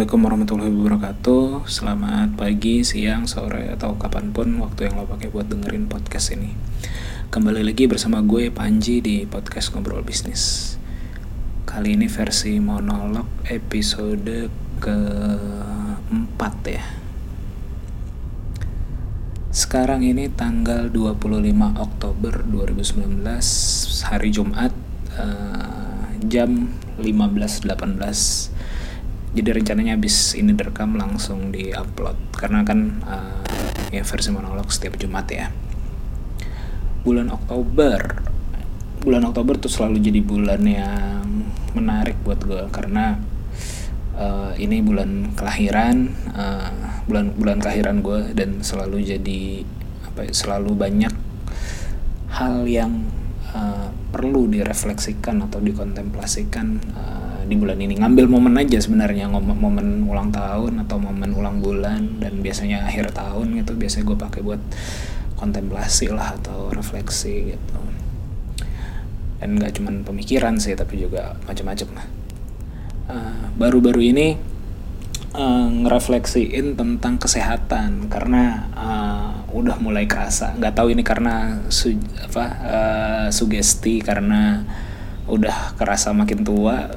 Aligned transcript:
Assalamualaikum 0.00 0.32
warahmatullahi 0.32 0.72
wabarakatuh. 0.80 1.68
Selamat 1.68 2.32
pagi, 2.32 2.80
siang, 2.88 3.28
sore, 3.28 3.68
atau 3.68 4.00
kapan 4.00 4.32
pun 4.32 4.48
waktu 4.64 4.88
yang 4.88 4.96
lo 4.96 5.04
pakai 5.04 5.28
buat 5.28 5.52
dengerin 5.52 5.92
podcast 5.92 6.32
ini. 6.32 6.56
Kembali 7.28 7.60
lagi 7.60 7.84
bersama 7.84 8.24
gue 8.24 8.48
Panji 8.48 9.04
di 9.04 9.28
podcast 9.28 9.76
Ngobrol 9.76 10.00
Bisnis. 10.00 10.72
Kali 11.68 12.00
ini 12.00 12.08
versi 12.08 12.56
monolog 12.64 13.28
episode 13.44 14.48
keempat 14.80 16.54
ya. 16.64 16.84
Sekarang 19.52 20.00
ini 20.00 20.32
tanggal 20.32 20.88
25 20.88 21.28
Oktober 21.76 22.40
2019 22.48 23.20
Hari 24.08 24.30
Jumat 24.32 24.72
uh, 25.20 26.08
Jam 26.24 26.72
15.18 26.96 28.59
jadi 29.30 29.62
rencananya 29.62 29.94
habis 29.94 30.34
ini 30.34 30.50
direkam 30.58 30.98
langsung 30.98 31.54
di 31.54 31.70
upload 31.70 32.18
karena 32.34 32.66
kan 32.66 32.98
uh, 33.06 33.42
ya 33.94 34.02
versi 34.02 34.30
monolog 34.34 34.66
setiap 34.70 34.98
Jumat 34.98 35.26
ya. 35.30 35.46
Bulan 37.06 37.30
Oktober. 37.30 38.26
Bulan 39.00 39.24
Oktober 39.24 39.56
tuh 39.56 39.72
selalu 39.72 40.02
jadi 40.02 40.20
bulan 40.20 40.60
yang 40.66 41.24
menarik 41.72 42.18
buat 42.26 42.42
gue 42.42 42.68
karena 42.74 43.16
uh, 44.18 44.52
ini 44.58 44.82
bulan 44.84 45.32
kelahiran 45.38 46.10
uh, 46.34 47.00
bulan 47.06 47.32
bulan 47.32 47.58
kelahiran 47.62 48.04
gue 48.04 48.34
dan 48.36 48.60
selalu 48.60 49.06
jadi 49.06 49.64
apa 50.10 50.28
ya, 50.28 50.32
selalu 50.34 50.74
banyak 50.76 51.14
hal 52.34 52.66
yang 52.68 53.08
uh, 53.54 53.88
perlu 54.10 54.50
direfleksikan 54.50 55.46
atau 55.48 55.62
dikontemplasikan 55.62 56.66
uh, 56.92 57.29
di 57.50 57.58
bulan 57.58 57.82
ini. 57.82 57.98
Ngambil 57.98 58.30
momen 58.30 58.54
aja 58.54 58.78
sebenarnya 58.78 59.26
momen 59.34 60.06
ulang 60.06 60.30
tahun 60.30 60.86
atau 60.86 61.02
momen 61.02 61.34
ulang 61.34 61.58
bulan 61.58 62.22
dan 62.22 62.38
biasanya 62.38 62.86
akhir 62.86 63.10
tahun 63.10 63.58
gitu 63.58 63.74
biasanya 63.74 64.04
gue 64.06 64.18
pakai 64.22 64.40
buat 64.46 64.62
kontemplasi 65.34 66.14
lah 66.14 66.38
atau 66.38 66.70
refleksi 66.70 67.58
gitu. 67.58 67.78
Dan 69.42 69.58
nggak 69.58 69.82
cuman 69.82 70.06
pemikiran 70.06 70.62
sih 70.62 70.78
tapi 70.78 71.02
juga 71.02 71.34
macam-macam 71.48 71.88
lah. 71.98 72.06
Uh, 73.10 73.44
baru-baru 73.58 74.14
ini 74.14 74.38
uh, 75.34 75.66
ngerefleksiin 75.66 76.78
tentang 76.78 77.18
kesehatan 77.18 78.06
karena 78.06 78.70
uh, 78.76 79.32
udah 79.50 79.80
mulai 79.82 80.06
kerasa. 80.06 80.54
Nggak 80.54 80.74
tahu 80.76 80.94
ini 80.94 81.02
karena 81.02 81.58
su 81.72 81.96
apa 82.20 82.44
uh, 82.62 83.26
sugesti 83.32 83.98
karena 84.04 84.62
udah 85.30 85.78
kerasa 85.78 86.10
makin 86.10 86.42
tua 86.42 86.90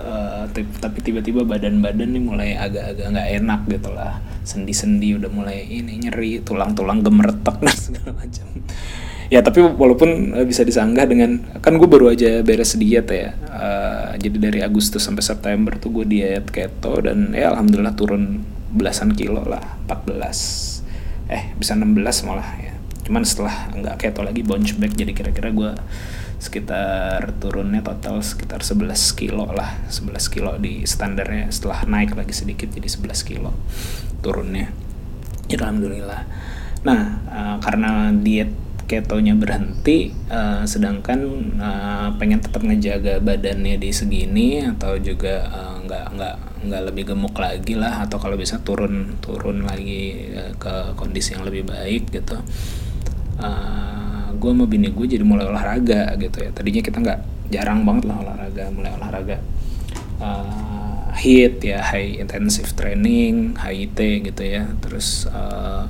tapi 0.54 1.02
tiba-tiba 1.02 1.42
badan-badan 1.42 2.14
nih 2.14 2.24
mulai 2.24 2.50
agak-agak 2.54 3.06
nggak 3.10 3.30
enak 3.42 3.62
gitu 3.74 3.90
lah. 3.90 4.22
Sendi-sendi 4.46 5.18
udah 5.18 5.32
mulai 5.34 5.66
ini 5.66 5.98
nyeri 5.98 6.40
tulang-tulang 6.46 7.02
gemeretak 7.02 7.58
dan 7.60 7.76
segala 7.90 8.12
macam. 8.14 8.46
Ya 9.34 9.42
tapi 9.42 9.66
walaupun 9.66 10.38
uh, 10.38 10.46
bisa 10.46 10.62
disanggah 10.62 11.10
dengan 11.10 11.42
kan 11.58 11.82
gue 11.82 11.90
baru 11.90 12.14
aja 12.14 12.46
beres 12.46 12.78
diet 12.78 13.10
ya 13.10 13.34
uh, 13.50 14.14
jadi 14.14 14.38
dari 14.38 14.60
Agustus 14.62 15.02
sampai 15.02 15.26
September 15.26 15.74
tuh 15.74 15.90
gue 15.90 16.06
diet 16.06 16.54
keto 16.54 17.02
dan 17.02 17.34
ya 17.34 17.50
alhamdulillah 17.50 17.98
turun 17.98 18.46
belasan 18.70 19.10
kilo 19.18 19.42
lah 19.42 19.82
14 19.90 21.34
eh 21.34 21.44
bisa 21.58 21.74
16 21.74 22.30
malah 22.30 22.50
ya. 22.62 22.74
Cuman 23.04 23.26
setelah 23.26 23.74
nggak 23.74 23.96
keto 24.06 24.22
lagi 24.22 24.46
bounce 24.46 24.78
back 24.78 24.94
jadi 24.94 25.12
kira-kira 25.18 25.50
gue 25.50 25.72
sekitar 26.44 27.40
turunnya 27.40 27.80
total 27.80 28.20
sekitar 28.20 28.60
11 28.60 28.92
kilo 29.16 29.48
lah. 29.48 29.80
11 29.88 30.28
kilo 30.28 30.60
di 30.60 30.84
standarnya 30.84 31.48
setelah 31.56 31.88
naik 31.88 32.20
lagi 32.20 32.36
sedikit 32.36 32.68
jadi 32.68 32.92
11 32.92 33.24
kilo 33.24 33.56
turunnya. 34.20 34.68
Ya 35.48 35.56
alhamdulillah. 35.64 36.28
Nah 36.84 37.02
uh, 37.32 37.58
karena 37.64 38.12
diet 38.12 38.52
ketonya 38.84 39.34
berhenti 39.34 40.12
uh, 40.28 40.68
sedangkan 40.68 41.20
uh, 41.56 42.08
pengen 42.20 42.44
tetap 42.44 42.62
ngejaga 42.62 43.24
badannya 43.24 43.80
di 43.80 43.90
segini 43.96 44.60
atau 44.60 45.00
juga 45.00 45.48
uh, 45.48 45.76
nggak 45.88 46.06
nggak 46.14 46.36
nggak 46.68 46.82
lebih 46.92 47.04
gemuk 47.16 47.36
lagi 47.36 47.76
lah 47.76 48.04
atau 48.08 48.20
kalau 48.20 48.36
bisa 48.36 48.60
turun 48.62 49.20
turun 49.24 49.64
lagi 49.64 50.32
uh, 50.36 50.52
ke 50.60 50.96
kondisi 51.00 51.36
yang 51.36 51.48
lebih 51.48 51.68
baik 51.68 52.12
gitu. 52.12 52.38
Uh, 53.40 53.93
gue 54.44 54.52
sama 54.52 54.68
bini 54.68 54.92
gue 54.92 55.08
jadi 55.08 55.24
mulai 55.24 55.48
olahraga 55.48 56.20
gitu 56.20 56.44
ya. 56.44 56.52
Tadinya 56.52 56.82
kita 56.84 56.98
nggak 57.00 57.20
jarang 57.48 57.88
banget 57.88 58.12
lah 58.12 58.18
olahraga 58.20 58.64
mulai 58.76 58.92
olahraga 58.92 59.38
uh, 60.20 61.08
hit 61.16 61.64
ya 61.64 61.80
high 61.80 62.20
intensive 62.20 62.68
training 62.76 63.56
HIT 63.56 64.00
gitu 64.28 64.44
ya. 64.44 64.68
Terus 64.84 65.32
uh, 65.32 65.88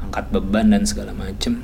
angkat 0.00 0.32
beban 0.32 0.72
dan 0.72 0.88
segala 0.88 1.12
macem. 1.12 1.60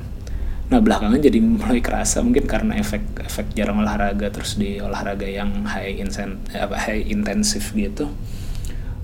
Nah 0.69 0.85
belakangan 0.85 1.17
jadi 1.17 1.41
mulai 1.65 1.81
kerasa 1.81 2.21
mungkin 2.21 2.45
karena 2.45 2.77
efek 2.77 3.25
efek 3.25 3.57
jarang 3.57 3.81
olahraga 3.81 4.29
terus 4.29 4.61
di 4.61 4.77
olahraga 4.85 5.25
yang 5.25 5.65
high 5.65 5.97
insen 5.97 6.45
apa 6.53 6.77
high 6.77 7.09
intensif 7.09 7.73
gitu 7.73 8.13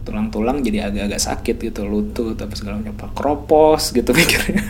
tulang-tulang 0.05 0.61
jadi 0.61 0.93
agak-agak 0.93 1.17
sakit 1.17 1.57
gitu 1.73 1.89
lutut 1.89 2.37
apa 2.37 2.53
segala 2.53 2.85
macam 2.85 3.09
kropos 3.17 3.91
gitu 3.91 4.13
mikirnya 4.21 4.61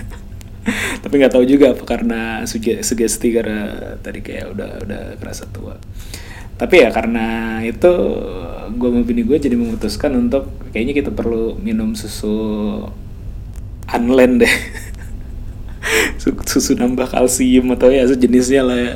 tapi 1.05 1.15
nggak 1.21 1.35
tahu 1.35 1.45
juga 1.45 1.77
apa 1.77 1.85
karena 1.85 2.43
sugesti 2.49 3.29
karena 3.33 3.97
tadi 4.01 4.25
kayak 4.25 4.47
udah 4.57 4.71
udah 4.85 5.03
kerasa 5.21 5.45
tua. 5.53 5.77
Tapi 6.55 6.87
ya 6.87 6.89
karena 6.95 7.59
itu 7.67 7.93
gue 8.75 8.89
mau 8.89 9.05
bini 9.05 9.27
gue 9.27 9.37
jadi 9.37 9.59
memutuskan 9.59 10.15
untuk 10.15 10.49
kayaknya 10.71 11.05
kita 11.05 11.11
perlu 11.11 11.59
minum 11.59 11.93
susu 11.93 12.37
unland 13.91 14.45
deh. 14.47 14.55
Susu 16.49 16.73
nambah 16.73 17.13
kalsium 17.13 17.77
atau 17.77 17.93
ya 17.93 18.09
sejenisnya 18.09 18.63
lah 18.65 18.79
ya. 18.81 18.95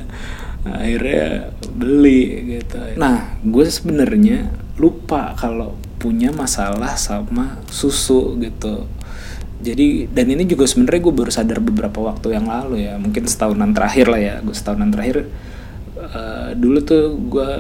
Akhirnya 0.65 1.53
beli 1.77 2.57
gitu. 2.57 2.81
Nah 2.97 3.37
gue 3.45 3.67
sebenarnya 3.69 4.49
lupa 4.81 5.37
kalau 5.37 5.77
punya 5.99 6.31
masalah 6.31 6.95
sama 6.95 7.59
susu 7.69 8.39
gitu 8.39 8.87
jadi 9.59 10.07
dan 10.07 10.27
ini 10.31 10.47
juga 10.47 10.71
sebenarnya 10.71 11.03
gue 11.03 11.15
baru 11.15 11.31
sadar 11.35 11.59
beberapa 11.59 11.99
waktu 11.99 12.39
yang 12.39 12.47
lalu 12.47 12.87
ya 12.87 12.95
mungkin 12.95 13.27
setahunan 13.27 13.75
terakhir 13.75 14.07
lah 14.07 14.21
ya 14.23 14.35
gue 14.39 14.55
setahunan 14.55 14.91
terakhir 14.95 15.27
uh, 15.99 16.55
dulu 16.55 16.79
tuh 16.83 17.19
gue 17.19 17.51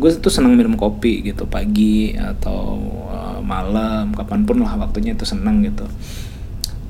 gue 0.00 0.10
tuh 0.16 0.32
senang 0.32 0.56
minum 0.56 0.80
kopi 0.80 1.20
gitu 1.20 1.44
pagi 1.44 2.16
atau 2.16 2.80
uh, 3.08 3.40
malam 3.44 4.16
kapan 4.16 4.48
pun 4.48 4.64
lah 4.64 4.72
waktunya 4.80 5.12
itu 5.12 5.28
senang 5.28 5.60
gitu. 5.60 5.84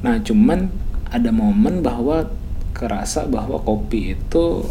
Nah 0.07 0.23
cuman 0.23 0.71
ada 1.11 1.35
momen 1.35 1.83
bahwa 1.83 2.31
kerasa 2.71 3.27
bahwa 3.27 3.59
kopi 3.59 4.15
itu 4.15 4.71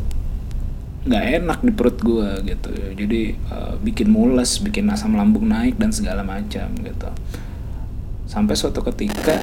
nggak 1.03 1.25
enak 1.43 1.59
di 1.67 1.71
perut 1.75 1.99
gue 1.99 2.29
gitu. 2.47 2.69
Jadi 2.95 3.21
uh, 3.51 3.75
bikin 3.83 4.07
mules 4.07 4.63
bikin 4.63 4.87
asam 4.87 5.19
lambung 5.19 5.51
naik 5.51 5.75
dan 5.75 5.91
segala 5.91 6.23
macam 6.23 6.71
gitu. 6.79 7.09
Sampai 8.29 8.55
suatu 8.55 8.79
ketika 8.85 9.41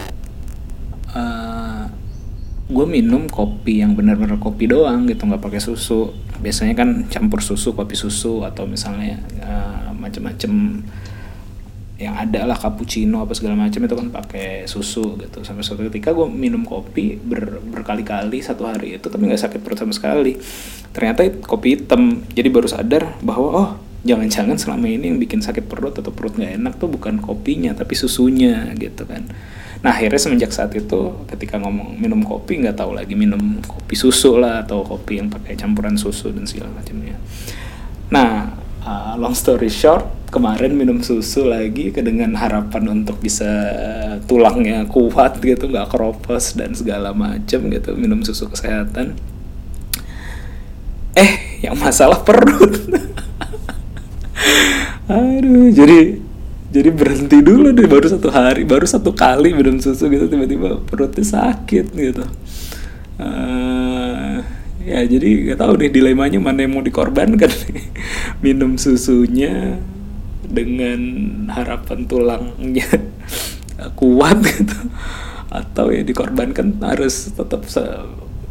gue 2.66 2.86
minum 2.86 3.30
kopi 3.30 3.78
yang 3.78 3.94
benar-benar 3.94 4.42
kopi 4.42 4.66
doang 4.66 5.06
gitu 5.06 5.22
nggak 5.26 5.42
pakai 5.42 5.62
susu. 5.62 6.10
Biasanya 6.42 6.74
kan 6.74 7.06
campur 7.06 7.40
susu 7.40 7.72
kopi 7.72 7.94
susu 7.94 8.42
atau 8.42 8.66
misalnya 8.66 9.22
uh, 9.40 9.90
macem-macem 9.94 10.82
yang 11.96 12.12
ada 12.12 12.44
lah 12.44 12.60
cappuccino 12.60 13.24
apa 13.24 13.32
segala 13.32 13.56
macam 13.56 13.80
itu 13.80 13.94
kan 13.96 14.08
pakai 14.12 14.68
susu 14.68 15.16
gitu. 15.16 15.46
Sampai 15.46 15.62
suatu 15.62 15.86
ketika 15.86 16.12
gue 16.12 16.26
minum 16.28 16.66
kopi 16.66 17.16
ber, 17.16 17.62
berkali-kali 17.62 18.42
satu 18.42 18.68
hari 18.68 18.98
itu 19.00 19.06
tapi 19.08 19.30
nggak 19.30 19.40
sakit 19.46 19.60
perut 19.62 19.78
sama 19.78 19.94
sekali. 19.94 20.36
Ternyata 20.90 21.22
kopi 21.46 21.78
hitam. 21.78 22.26
Jadi 22.34 22.48
baru 22.50 22.66
sadar 22.66 23.16
bahwa 23.22 23.48
oh 23.54 23.70
jangan-jangan 24.06 24.56
selama 24.56 24.86
ini 24.86 25.10
yang 25.10 25.18
bikin 25.18 25.42
sakit 25.42 25.66
perut 25.66 25.98
atau 25.98 26.14
perut 26.14 26.38
nggak 26.38 26.62
enak 26.62 26.74
tuh 26.78 26.86
bukan 26.86 27.18
kopinya 27.18 27.74
tapi 27.74 27.98
susunya 27.98 28.70
gitu 28.78 29.02
kan. 29.04 29.26
Nah 29.82 29.92
akhirnya 29.92 30.20
semenjak 30.22 30.54
saat 30.54 30.72
itu 30.78 31.26
ketika 31.28 31.60
ngomong 31.60 31.98
minum 31.98 32.22
kopi 32.22 32.62
nggak 32.62 32.78
tahu 32.78 32.96
lagi 32.96 33.18
minum 33.18 33.60
kopi 33.66 33.98
susu 33.98 34.38
lah 34.38 34.64
atau 34.64 34.86
kopi 34.86 35.20
yang 35.20 35.28
pakai 35.28 35.58
campuran 35.58 35.98
susu 35.98 36.30
dan 36.30 36.46
segala 36.46 36.72
macamnya. 36.72 37.18
Nah 38.08 38.56
uh, 38.86 39.14
long 39.18 39.34
story 39.34 39.68
short 39.68 40.30
kemarin 40.30 40.74
minum 40.74 41.02
susu 41.02 41.46
lagi 41.46 41.90
dengan 41.90 42.34
harapan 42.38 43.02
untuk 43.02 43.18
bisa 43.18 43.46
tulangnya 44.26 44.86
kuat 44.86 45.38
gitu 45.42 45.68
nggak 45.70 45.92
keropos 45.92 46.54
dan 46.54 46.72
segala 46.72 47.10
macam 47.10 47.68
gitu 47.68 47.90
minum 47.98 48.22
susu 48.22 48.48
kesehatan. 48.48 49.18
Eh 51.16 51.62
yang 51.64 51.76
masalah 51.80 52.20
perut 52.20 52.76
aduh 55.06 55.70
jadi 55.70 56.26
jadi 56.76 56.90
berhenti 56.90 57.38
dulu 57.40 57.70
deh. 57.72 57.86
Baru 57.86 58.06
satu 58.10 58.28
hari 58.28 58.66
baru 58.66 58.84
satu 58.84 59.14
kali 59.14 59.54
minum 59.54 59.78
susu 59.78 60.10
gitu. 60.10 60.26
Tiba-tiba 60.26 60.82
perutnya 60.82 61.24
sakit 61.24 61.86
gitu. 61.94 62.24
Uh, 63.16 64.44
ya 64.84 65.00
jadi 65.08 65.28
nggak 65.50 65.58
tahu 65.62 65.72
deh 65.80 65.88
dilemanya 65.88 66.36
mana 66.42 66.66
yang 66.66 66.76
mau 66.76 66.84
dikorbankan. 66.84 67.48
Minum 68.44 68.76
susunya 68.76 69.80
dengan 70.46 71.00
harapan 71.48 72.04
tulangnya 72.04 72.84
kuat 73.98 74.38
gitu. 74.44 74.78
Atau 75.48 75.94
ya 75.94 76.04
dikorbankan 76.04 76.76
harus 76.84 77.32
tetap 77.32 77.64
se, 77.70 77.80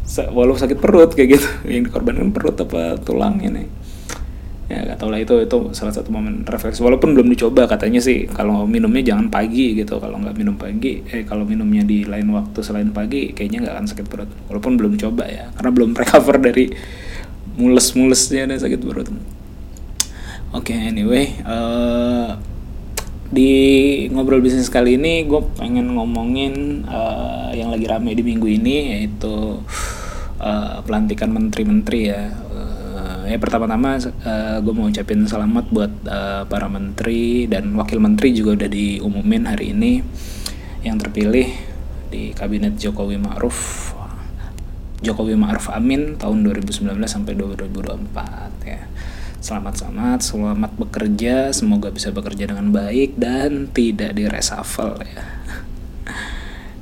se 0.02 0.26
walau 0.34 0.58
sakit 0.58 0.80
perut 0.80 1.14
kayak 1.14 1.38
gitu. 1.38 1.48
Yang 1.68 1.92
dikorbankan 1.92 2.34
perut 2.34 2.58
apa 2.58 2.98
tulang 2.98 3.38
ini 3.44 3.85
ya 4.66 4.82
gak 4.82 4.98
tau 4.98 5.14
lah 5.14 5.22
itu 5.22 5.34
itu 5.46 5.58
salah 5.72 5.94
satu 5.94 6.10
momen 6.10 6.42
refleksi. 6.42 6.82
Walaupun 6.82 7.14
belum 7.14 7.30
dicoba 7.30 7.70
katanya 7.70 8.02
sih 8.02 8.26
kalau 8.26 8.66
minumnya 8.66 9.14
jangan 9.14 9.30
pagi 9.30 9.78
gitu. 9.78 10.02
Kalau 10.02 10.18
nggak 10.18 10.34
minum 10.34 10.58
pagi 10.58 11.06
eh 11.06 11.22
kalau 11.22 11.46
minumnya 11.46 11.86
di 11.86 12.02
lain 12.02 12.26
waktu 12.34 12.58
selain 12.66 12.90
pagi 12.90 13.30
kayaknya 13.30 13.66
nggak 13.66 13.74
akan 13.78 13.86
sakit 13.86 14.06
perut. 14.10 14.30
Walaupun 14.50 14.74
belum 14.74 14.98
coba 14.98 15.24
ya 15.30 15.50
karena 15.54 15.70
belum 15.70 15.90
recover 16.00 16.36
dari 16.42 16.64
mules-mulesnya 17.56 18.50
dan 18.50 18.58
sakit 18.58 18.80
perut. 18.82 19.08
Oke 20.54 20.72
okay, 20.72 20.88
anyway 20.88 21.36
uh, 21.42 22.38
di 23.26 23.50
ngobrol 24.14 24.38
bisnis 24.38 24.70
kali 24.70 24.94
ini 24.94 25.26
gue 25.26 25.42
pengen 25.58 25.98
ngomongin 25.98 26.86
uh, 26.86 27.50
yang 27.50 27.74
lagi 27.74 27.86
rame 27.90 28.14
di 28.14 28.22
minggu 28.22 28.46
ini 28.46 28.76
yaitu 28.94 29.58
uh, 30.38 30.78
pelantikan 30.86 31.34
menteri-menteri 31.34 32.00
ya 32.06 32.30
ya 33.26 33.38
pertama-tama 33.42 33.98
uh, 33.98 34.58
gue 34.62 34.72
mau 34.72 34.86
ucapin 34.86 35.26
selamat 35.26 35.64
buat 35.74 35.92
uh, 36.06 36.42
para 36.46 36.70
menteri 36.70 37.50
dan 37.50 37.74
wakil 37.74 37.98
menteri 37.98 38.30
juga 38.30 38.62
udah 38.62 38.70
diumumin 38.70 39.50
hari 39.50 39.74
ini 39.74 39.98
yang 40.86 40.94
terpilih 40.96 41.50
di 42.06 42.30
kabinet 42.30 42.78
Jokowi 42.78 43.18
Ma'ruf 43.18 43.90
Jokowi 45.02 45.34
Ma'ruf 45.34 45.74
Amin 45.74 46.14
tahun 46.16 46.46
2019 46.46 46.96
sampai 47.04 47.36
2024 47.36 48.64
ya. 48.64 48.80
Selamat 49.36 49.78
selamat, 49.78 50.18
selamat 50.24 50.72
bekerja, 50.74 51.52
semoga 51.52 51.92
bisa 51.92 52.10
bekerja 52.10 52.50
dengan 52.50 52.72
baik 52.72 53.14
dan 53.20 53.68
tidak 53.70 54.16
diresafel 54.16 54.96
ya 55.04 55.36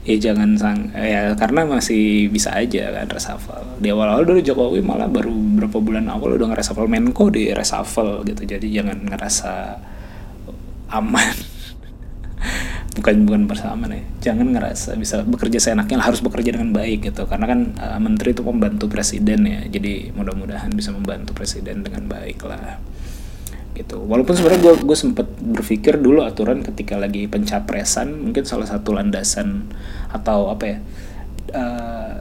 ya 0.04 0.16
jangan 0.20 0.52
sang 0.60 0.92
ya 0.92 1.32
karena 1.32 1.64
masih 1.64 2.28
bisa 2.28 2.52
aja 2.52 2.92
kan 2.92 3.08
reshuffle 3.08 3.64
di 3.80 3.88
awal-awal 3.88 4.28
dulu 4.28 4.40
Jokowi 4.44 4.84
malah 4.84 5.08
baru 5.08 5.32
berapa 5.64 5.78
bulan 5.80 6.06
awal 6.12 6.36
udah 6.36 6.52
ngereshuffle 6.52 6.86
Menko 6.86 7.32
di 7.32 7.50
reshuffle 7.50 8.22
gitu. 8.28 8.44
Jadi 8.44 8.70
jangan 8.70 8.98
ngerasa 9.08 9.52
aman. 10.92 11.34
Bukan 12.94 13.26
bukan 13.26 13.50
bersama 13.50 13.90
nih 13.90 14.06
jangan 14.22 14.54
ngerasa 14.54 14.94
bisa 14.94 15.26
bekerja 15.26 15.58
seenaknya 15.58 15.98
harus 15.98 16.22
bekerja 16.22 16.54
dengan 16.54 16.70
baik 16.70 17.10
gitu. 17.10 17.26
Karena 17.26 17.50
kan 17.50 17.74
uh, 17.74 17.98
menteri 17.98 18.30
itu 18.30 18.46
membantu 18.46 18.86
presiden 18.86 19.42
ya. 19.50 19.66
Jadi 19.66 20.14
mudah-mudahan 20.14 20.70
bisa 20.70 20.94
membantu 20.94 21.34
presiden 21.34 21.82
dengan 21.82 22.06
baik 22.06 22.46
lah. 22.46 22.78
Gitu. 23.74 23.98
Walaupun 23.98 24.38
sebenarnya 24.38 24.62
gue 24.62 24.74
gue 24.86 24.94
sempat 24.94 25.26
berpikir 25.26 25.98
dulu 25.98 26.22
aturan 26.22 26.62
ketika 26.62 26.94
lagi 26.94 27.26
pencapresan 27.26 28.30
mungkin 28.30 28.46
salah 28.46 28.70
satu 28.70 28.94
landasan 28.94 29.66
atau 30.14 30.54
apa 30.54 30.64
ya 30.70 30.78
uh, 31.50 32.14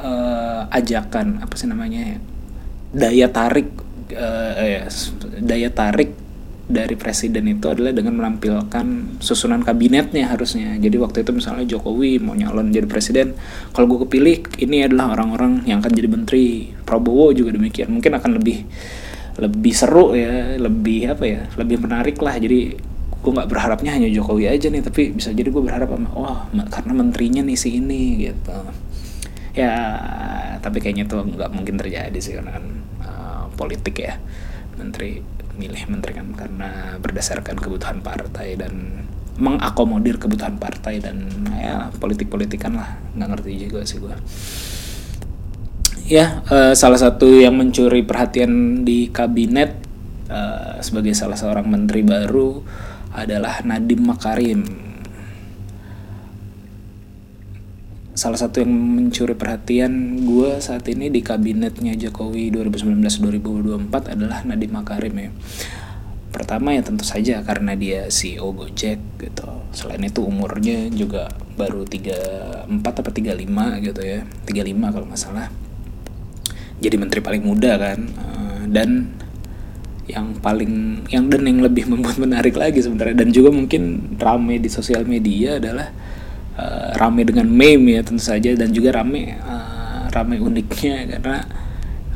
uh, 0.00 0.62
ajakan 0.72 1.44
apa 1.44 1.54
sih 1.56 1.68
namanya 1.68 2.16
ya 2.16 2.18
daya 2.90 3.30
tarik 3.30 3.68
uh, 4.14 4.52
ya, 4.58 4.86
daya 5.38 5.70
tarik 5.70 6.10
dari 6.70 6.94
presiden 6.94 7.50
itu 7.50 7.66
adalah 7.66 7.90
dengan 7.90 8.14
menampilkan 8.14 9.18
susunan 9.18 9.66
kabinetnya 9.66 10.30
harusnya. 10.30 10.78
Jadi 10.78 10.96
waktu 11.02 11.26
itu 11.26 11.34
misalnya 11.34 11.66
Jokowi 11.66 12.22
mau 12.22 12.38
nyalon 12.38 12.70
jadi 12.70 12.86
presiden, 12.86 13.34
kalau 13.74 13.90
gue 13.90 14.06
kepilih 14.06 14.46
ini 14.62 14.86
adalah 14.86 15.18
orang-orang 15.18 15.66
yang 15.66 15.82
akan 15.82 15.90
jadi 15.90 16.06
menteri. 16.06 16.70
Prabowo 16.86 17.34
juga 17.34 17.58
demikian. 17.58 17.90
Mungkin 17.90 18.14
akan 18.14 18.38
lebih 18.38 18.62
lebih 19.40 19.72
seru 19.72 20.12
ya 20.12 20.60
lebih 20.60 21.16
apa 21.16 21.24
ya 21.24 21.48
lebih 21.56 21.80
menarik 21.80 22.20
lah 22.20 22.36
jadi 22.36 22.76
gue 23.20 23.30
nggak 23.32 23.48
berharapnya 23.48 23.96
hanya 23.96 24.08
Jokowi 24.12 24.52
aja 24.52 24.68
nih 24.68 24.84
tapi 24.84 25.16
bisa 25.16 25.32
jadi 25.32 25.48
gue 25.48 25.62
berharap 25.64 25.92
wah 26.12 26.44
karena 26.68 26.92
menterinya 26.92 27.40
nih 27.44 27.56
si 27.56 27.80
ini 27.80 28.28
gitu 28.28 28.56
ya 29.56 29.72
tapi 30.60 30.78
kayaknya 30.80 31.08
tuh 31.08 31.24
nggak 31.24 31.50
mungkin 31.52 31.74
terjadi 31.80 32.18
sih 32.20 32.36
karena 32.36 32.60
kan 32.60 32.64
uh, 33.04 33.44
politik 33.56 34.00
ya. 34.00 34.16
Menteri 34.76 35.20
milih 35.60 35.92
menteri 35.92 36.16
kan 36.16 36.32
karena 36.32 36.96
berdasarkan 37.02 37.60
kebutuhan 37.60 38.00
partai 38.00 38.56
dan 38.56 39.04
mengakomodir 39.40 40.20
kebutuhan 40.20 40.56
partai 40.56 41.00
dan 41.00 41.28
ya 41.56 41.92
politik 41.96 42.32
politikan 42.32 42.76
lah. 42.76 42.96
Nggak 43.16 43.28
ngerti 43.36 43.50
juga 43.68 43.80
sih 43.84 43.98
gue 44.00 44.16
ya 46.10 46.42
uh, 46.50 46.74
salah 46.74 46.98
satu 46.98 47.38
yang 47.38 47.54
mencuri 47.54 48.02
perhatian 48.02 48.82
di 48.82 49.14
kabinet 49.14 49.78
uh, 50.26 50.82
sebagai 50.82 51.14
salah 51.14 51.38
seorang 51.38 51.70
menteri 51.70 52.02
baru 52.02 52.58
adalah 53.14 53.62
Nadiem 53.62 54.02
Makarim. 54.02 54.89
Salah 58.20 58.36
satu 58.36 58.60
yang 58.60 58.68
mencuri 58.68 59.32
perhatian 59.32 60.20
gue 60.28 60.60
saat 60.60 60.84
ini 60.92 61.08
di 61.08 61.24
kabinetnya 61.24 61.96
Jokowi 61.96 62.52
2019-2024 62.52 64.12
adalah 64.12 64.44
Nadiem 64.44 64.76
Makarim 64.76 65.14
ya. 65.16 65.30
Pertama 66.28 66.76
ya 66.76 66.84
tentu 66.84 67.08
saja 67.08 67.40
karena 67.40 67.72
dia 67.72 68.12
CEO 68.12 68.52
Gojek 68.52 69.00
gitu. 69.16 69.48
Selain 69.72 70.04
itu 70.04 70.20
umurnya 70.20 70.92
juga 70.92 71.32
baru 71.56 71.88
34 71.88 72.68
atau 72.76 73.08
35 73.08 73.88
gitu 73.88 74.02
ya. 74.04 74.20
35 74.44 74.92
kalau 74.92 75.06
nggak 75.08 75.16
salah 75.16 75.48
jadi 76.80 76.96
menteri 76.96 77.20
paling 77.20 77.44
muda 77.44 77.76
kan 77.76 77.98
uh, 78.16 78.62
dan 78.66 79.12
yang 80.08 80.34
paling 80.42 81.04
yang 81.12 81.30
dan 81.30 81.46
yang 81.46 81.62
lebih 81.62 81.86
membuat 81.92 82.18
menarik 82.18 82.56
lagi 82.56 82.82
sebenarnya 82.82 83.22
dan 83.22 83.28
juga 83.30 83.54
mungkin 83.54 84.16
rame 84.18 84.58
di 84.58 84.72
sosial 84.72 85.06
media 85.06 85.60
adalah 85.60 85.92
uh, 86.58 86.90
rame 86.98 87.22
dengan 87.26 87.46
meme 87.46 87.98
ya 87.98 88.02
tentu 88.02 88.22
saja 88.22 88.54
dan 88.56 88.70
juga 88.74 88.96
rame 89.02 89.36
uh, 89.38 90.08
rame 90.10 90.40
uniknya 90.42 91.06
karena 91.18 91.36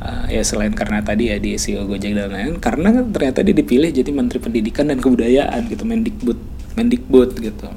uh, 0.03 0.27
ya 0.31 0.43
selain 0.43 0.73
karena 0.75 1.01
tadi 1.01 1.31
ya 1.31 1.37
di 1.39 1.55
CEO 1.55 1.87
Gojek 1.87 2.15
dan 2.15 2.31
lain-lain 2.33 2.59
karena 2.59 2.91
ternyata 3.07 3.41
dia 3.47 3.55
dipilih 3.55 3.91
jadi 3.91 4.11
menteri 4.11 4.39
pendidikan 4.43 4.91
dan 4.91 4.99
kebudayaan 4.99 5.71
gitu 5.71 5.85
Mendikbud 5.87 6.39
Mendikbud 6.75 7.31
gitu. 7.39 7.71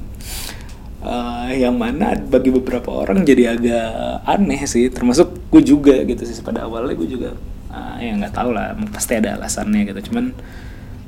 Uh, 0.98 1.46
yang 1.54 1.78
mana 1.78 2.18
bagi 2.18 2.50
beberapa 2.50 2.90
orang 2.90 3.22
jadi 3.22 3.54
agak 3.54 4.26
aneh 4.26 4.58
sih 4.66 4.90
termasuk 4.90 5.30
gue 5.46 5.62
juga 5.62 5.94
gitu 6.02 6.26
sih 6.26 6.42
pada 6.42 6.66
awalnya 6.66 6.98
gue 6.98 7.06
juga 7.06 7.38
uh, 7.70 7.96
ya 8.02 8.18
nggak 8.18 8.34
tahu 8.34 8.50
lah 8.50 8.74
pasti 8.90 9.14
ada 9.14 9.38
alasannya 9.38 9.94
gitu 9.94 10.10
cuman 10.10 10.34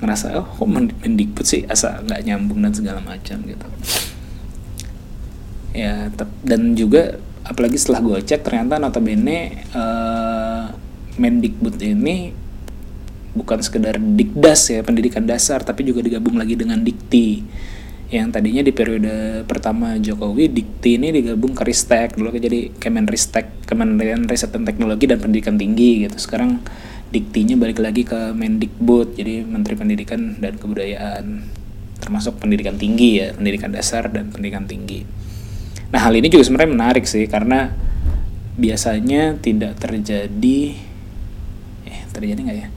ngerasa 0.01 0.41
oh 0.41 0.47
kok 0.47 0.69
mendikbud 0.71 1.43
sih 1.43 1.67
asa 1.69 2.01
nggak 2.07 2.23
nyambung 2.23 2.63
dan 2.63 2.73
segala 2.73 3.03
macam 3.03 3.43
gitu 3.45 3.67
ya 5.71 6.11
dan 6.43 6.75
juga 6.75 7.19
apalagi 7.47 7.79
setelah 7.79 8.01
gue 8.05 8.19
cek 8.27 8.43
ternyata 8.43 8.77
notabene 8.77 9.65
uh, 9.75 10.71
Mendikbud 11.21 11.77
ini 11.83 12.33
bukan 13.31 13.63
sekedar 13.63 14.01
dikdas 14.01 14.73
ya 14.73 14.81
pendidikan 14.83 15.23
dasar 15.23 15.63
tapi 15.63 15.87
juga 15.87 16.01
digabung 16.03 16.39
lagi 16.41 16.57
dengan 16.57 16.81
dikti. 16.81 17.45
Yang 18.11 18.35
tadinya 18.35 18.63
di 18.67 18.75
periode 18.75 19.47
pertama 19.47 19.95
Jokowi 19.95 20.51
Dikti 20.51 20.99
ini 20.99 21.15
digabung 21.15 21.55
ke 21.55 21.63
Ristek 21.63 22.19
dulu 22.19 22.35
jadi 22.35 22.75
Kemenristek 22.75 23.63
Kementerian 23.71 24.27
Riset 24.27 24.51
dan 24.51 24.67
Teknologi 24.67 25.07
dan 25.07 25.23
Pendidikan 25.23 25.55
Tinggi 25.55 26.03
gitu. 26.03 26.19
Sekarang 26.19 26.59
Diktinya 27.11 27.59
balik 27.59 27.83
lagi 27.83 28.07
ke 28.07 28.31
Mendikbud 28.31 29.19
jadi 29.19 29.43
Menteri 29.43 29.75
Pendidikan 29.75 30.39
dan 30.39 30.55
Kebudayaan 30.55 31.43
termasuk 31.99 32.39
pendidikan 32.39 32.79
tinggi 32.79 33.19
ya 33.19 33.35
pendidikan 33.35 33.75
dasar 33.75 34.09
dan 34.09 34.31
pendidikan 34.31 34.65
tinggi 34.65 35.05
nah 35.91 36.01
hal 36.07 36.15
ini 36.15 36.31
juga 36.31 36.47
sebenarnya 36.47 36.71
menarik 36.71 37.05
sih 37.07 37.27
karena 37.27 37.75
biasanya 38.55 39.39
tidak 39.43 39.79
terjadi 39.79 40.61
eh 41.87 42.01
terjadi 42.15 42.41
nggak 42.47 42.59
ya 42.59 42.69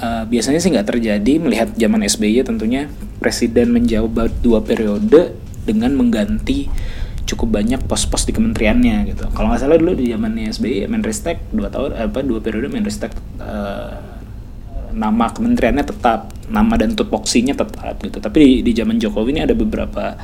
uh, 0.00 0.24
biasanya 0.26 0.60
sih 0.60 0.72
nggak 0.72 0.88
terjadi 0.88 1.32
melihat 1.40 1.68
zaman 1.76 2.00
SBY 2.04 2.42
tentunya 2.48 2.88
presiden 3.20 3.76
menjawab 3.76 4.32
dua 4.40 4.64
periode 4.64 5.36
dengan 5.68 5.92
mengganti 5.94 6.72
cukup 7.28 7.62
banyak 7.62 7.86
pos-pos 7.86 8.26
di 8.26 8.34
kementeriannya 8.34 9.14
gitu. 9.14 9.30
Kalau 9.30 9.54
nggak 9.54 9.62
salah 9.62 9.78
dulu 9.78 9.94
di 9.94 10.10
zamannya 10.10 10.50
SBY 10.50 10.90
Menristek 10.90 11.38
dua 11.54 11.70
tahun 11.70 11.94
apa 11.94 12.26
dua 12.26 12.42
periode 12.42 12.66
Menristek 12.66 13.14
uh, 13.38 13.94
nama 14.90 15.30
kementeriannya 15.30 15.86
tetap, 15.86 16.34
nama 16.50 16.74
dan 16.74 16.98
tupoksinya 16.98 17.54
tetap 17.54 18.02
gitu. 18.02 18.18
Tapi 18.18 18.38
di, 18.42 18.50
di 18.66 18.72
zaman 18.74 18.98
Jokowi 18.98 19.38
ini 19.38 19.40
ada 19.46 19.54
beberapa 19.54 20.18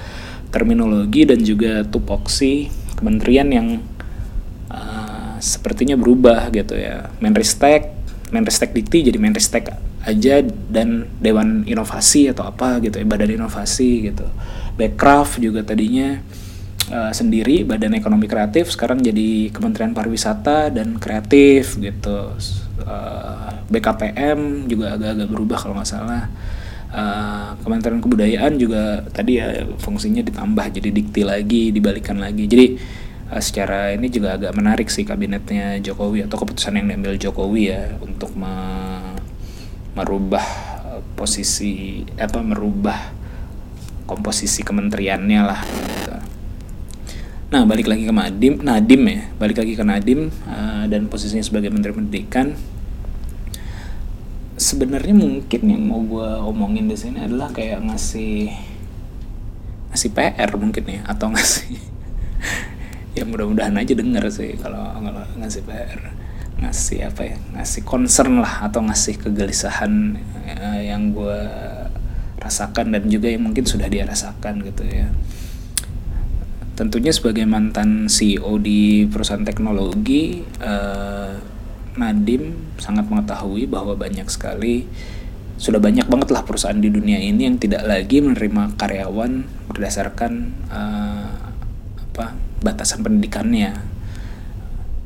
terminologi 0.50 1.26
dan 1.26 1.42
juga 1.42 1.82
tupoksi 1.86 2.70
kementerian 2.96 3.48
yang 3.52 3.68
uh, 4.72 5.36
sepertinya 5.38 5.94
berubah 5.98 6.48
gitu 6.50 6.74
ya. 6.76 7.12
Menristek 7.20 7.92
Menristek 8.34 8.74
Dikti 8.74 9.12
jadi 9.12 9.18
Menristek 9.22 9.70
aja 10.06 10.38
dan 10.70 11.10
Dewan 11.18 11.66
Inovasi 11.66 12.30
atau 12.30 12.46
apa 12.46 12.78
gitu 12.82 13.02
ya 13.02 13.06
Badan 13.06 13.30
Inovasi 13.30 14.10
gitu. 14.10 14.26
Backcraft 14.78 15.42
juga 15.42 15.66
tadinya 15.66 16.22
uh, 16.90 17.12
sendiri 17.14 17.66
Badan 17.66 17.98
Ekonomi 17.98 18.30
Kreatif 18.30 18.70
sekarang 18.70 19.02
jadi 19.02 19.50
Kementerian 19.50 19.94
Pariwisata 19.94 20.70
dan 20.70 20.98
Kreatif 21.02 21.78
gitu. 21.78 22.34
Uh, 22.76 22.86
eh, 22.86 23.50
BKPM 23.66 24.70
juga 24.70 24.94
agak-agak 24.94 25.28
berubah 25.32 25.58
kalau 25.58 25.74
nggak 25.80 25.90
salah. 25.90 26.30
Uh, 26.92 27.58
Kementerian 27.62 28.02
Kebudayaan 28.02 28.58
juga 28.60 29.02
tadi 29.10 29.38
ya 29.40 29.64
fungsinya 29.80 30.22
ditambah 30.22 30.66
jadi 30.76 30.88
dikti 30.90 31.22
lagi 31.26 31.62
dibalikan 31.72 32.20
lagi 32.20 32.44
jadi 32.46 32.76
uh, 33.32 33.42
secara 33.42 33.94
ini 33.94 34.10
juga 34.12 34.36
agak 34.36 34.52
menarik 34.54 34.90
sih 34.92 35.02
kabinetnya 35.02 35.80
Jokowi 35.82 36.26
atau 36.26 36.36
keputusan 36.38 36.78
yang 36.78 36.86
diambil 36.92 37.18
Jokowi 37.18 37.62
ya 37.72 37.82
untuk 38.02 38.34
me 38.38 38.54
merubah 39.96 40.44
posisi 41.16 42.04
apa 42.20 42.44
merubah 42.44 43.16
komposisi 44.06 44.62
kementeriannya 44.62 45.40
lah. 45.42 45.60
Nah 47.46 47.62
balik 47.66 47.90
lagi 47.90 48.06
ke 48.06 48.14
Nadim, 48.14 48.62
Nadim 48.62 49.02
ya, 49.06 49.20
balik 49.38 49.62
lagi 49.62 49.74
ke 49.74 49.84
Nadim 49.86 50.30
uh, 50.46 50.84
dan 50.86 51.10
posisinya 51.10 51.42
sebagai 51.42 51.70
Menteri 51.70 51.94
Pendidikan. 51.94 52.54
Sebenarnya 54.66 55.14
mungkin 55.14 55.62
yang 55.62 55.82
mau 55.86 56.02
gue 56.02 56.30
omongin 56.42 56.90
di 56.90 56.98
sini 56.98 57.22
adalah 57.22 57.54
kayak 57.54 57.86
ngasih 57.86 58.50
ngasih 59.94 60.10
PR 60.10 60.50
mungkin 60.58 60.84
ya 60.90 61.00
atau 61.06 61.30
ngasih 61.30 61.78
ya 63.16 63.22
mudah-mudahan 63.22 63.78
aja 63.78 63.94
denger 63.94 64.26
sih 64.34 64.58
kalau 64.58 64.90
ngasih 65.38 65.62
PR 65.62 66.00
ngasih 66.58 66.98
apa 67.06 67.22
ya 67.22 67.36
ngasih 67.54 67.86
concern 67.86 68.42
lah 68.42 68.66
atau 68.66 68.82
ngasih 68.82 69.22
kegelisahan 69.22 70.18
uh, 70.58 70.80
yang 70.82 71.14
gue 71.14 71.40
rasakan 72.42 72.90
dan 72.90 73.06
juga 73.06 73.30
yang 73.30 73.46
mungkin 73.46 73.66
sudah 73.66 73.90
dia 73.90 74.06
rasakan 74.06 74.62
gitu 74.66 74.82
ya. 74.86 75.10
Tentunya 76.76 77.10
sebagai 77.10 77.48
mantan 77.48 78.06
CEO 78.06 78.60
di 78.60 79.08
perusahaan 79.08 79.42
teknologi 79.42 80.44
uh, 80.60 81.55
Nadim 81.96 82.76
sangat 82.76 83.08
mengetahui 83.08 83.68
bahwa 83.68 83.96
banyak 83.96 84.28
sekali 84.28 84.88
sudah 85.56 85.80
banyak 85.80 86.04
banget 86.04 86.28
lah 86.36 86.44
perusahaan 86.44 86.76
di 86.76 86.92
dunia 86.92 87.16
ini 87.16 87.48
yang 87.48 87.56
tidak 87.56 87.88
lagi 87.88 88.20
menerima 88.20 88.76
karyawan 88.76 89.48
berdasarkan 89.72 90.52
uh, 90.68 91.32
apa 91.96 92.36
batasan 92.60 93.00
pendidikannya 93.00 93.96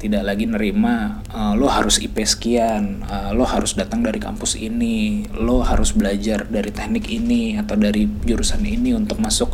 tidak 0.00 0.24
lagi 0.24 0.48
nerima 0.48 1.20
uh, 1.28 1.52
lo 1.52 1.68
harus 1.68 2.00
IP 2.00 2.24
sekian, 2.24 3.04
uh, 3.04 3.36
lo 3.36 3.44
harus 3.44 3.76
datang 3.76 4.00
dari 4.00 4.16
kampus 4.16 4.56
ini, 4.56 5.28
lo 5.36 5.60
harus 5.60 5.92
belajar 5.92 6.48
dari 6.48 6.72
teknik 6.72 7.04
ini 7.12 7.60
atau 7.60 7.76
dari 7.76 8.08
jurusan 8.08 8.64
ini 8.64 8.96
untuk 8.96 9.20
masuk 9.20 9.52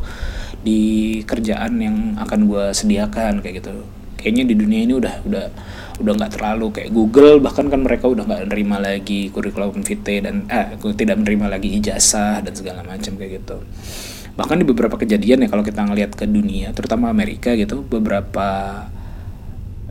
di 0.63 1.21
kerjaan 1.27 1.83
yang 1.83 1.97
akan 2.23 2.47
gue 2.47 2.65
sediakan 2.71 3.43
kayak 3.43 3.59
gitu. 3.59 3.75
Kayaknya 4.27 4.45
di 4.51 4.55
dunia 4.59 4.81
ini 4.83 4.95
udah 4.99 5.15
udah 5.23 5.45
udah 6.03 6.13
nggak 6.19 6.33
terlalu 6.35 6.67
kayak 6.75 6.91
Google 6.91 7.39
bahkan 7.39 7.71
kan 7.71 7.81
mereka 7.81 8.11
udah 8.11 8.27
nggak 8.27 8.43
nerima 8.51 8.83
lagi 8.83 9.31
kurikulum 9.31 9.87
vitae 9.87 10.19
dan 10.19 10.45
eh 10.51 10.75
tidak 10.99 11.23
menerima 11.23 11.47
lagi 11.47 11.79
ijazah 11.79 12.43
dan 12.43 12.51
segala 12.51 12.83
macam 12.83 13.15
kayak 13.15 13.39
gitu. 13.39 13.63
Bahkan 14.35 14.57
di 14.61 14.67
beberapa 14.67 14.99
kejadian 14.99 15.47
ya 15.47 15.49
kalau 15.49 15.63
kita 15.63 15.87
ngelihat 15.87 16.19
ke 16.19 16.27
dunia 16.27 16.75
terutama 16.75 17.07
Amerika 17.07 17.55
gitu 17.55 17.87
beberapa 17.87 18.83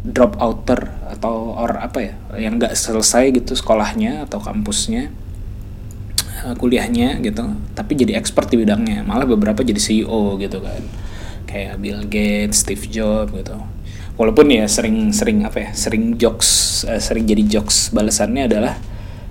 drop 0.04 0.36
outer 0.38 0.92
atau 1.16 1.56
or 1.56 1.80
apa 1.80 1.98
ya 2.04 2.14
yang 2.44 2.60
nggak 2.60 2.76
selesai 2.76 3.32
gitu 3.32 3.56
sekolahnya 3.56 4.28
atau 4.28 4.44
kampusnya 4.44 5.16
eh, 6.44 6.54
kuliahnya 6.60 7.24
gitu 7.24 7.56
tapi 7.72 7.96
jadi 7.96 8.20
expert 8.20 8.52
di 8.52 8.60
bidangnya. 8.60 9.08
Malah 9.08 9.26
beberapa 9.26 9.64
jadi 9.64 9.80
CEO 9.80 10.36
gitu 10.44 10.60
kan. 10.60 10.84
Kayak 11.48 11.80
Bill 11.80 12.04
Gates, 12.06 12.68
Steve 12.68 12.84
Jobs 12.92 13.32
gitu 13.32 13.75
walaupun 14.16 14.52
ya 14.52 14.66
sering-sering 14.68 15.44
apa 15.44 15.58
ya 15.60 15.70
sering 15.76 16.16
jokes 16.16 16.84
uh, 16.88 17.00
sering 17.00 17.28
jadi 17.28 17.60
jokes 17.60 17.92
balasannya 17.92 18.48
adalah 18.48 18.76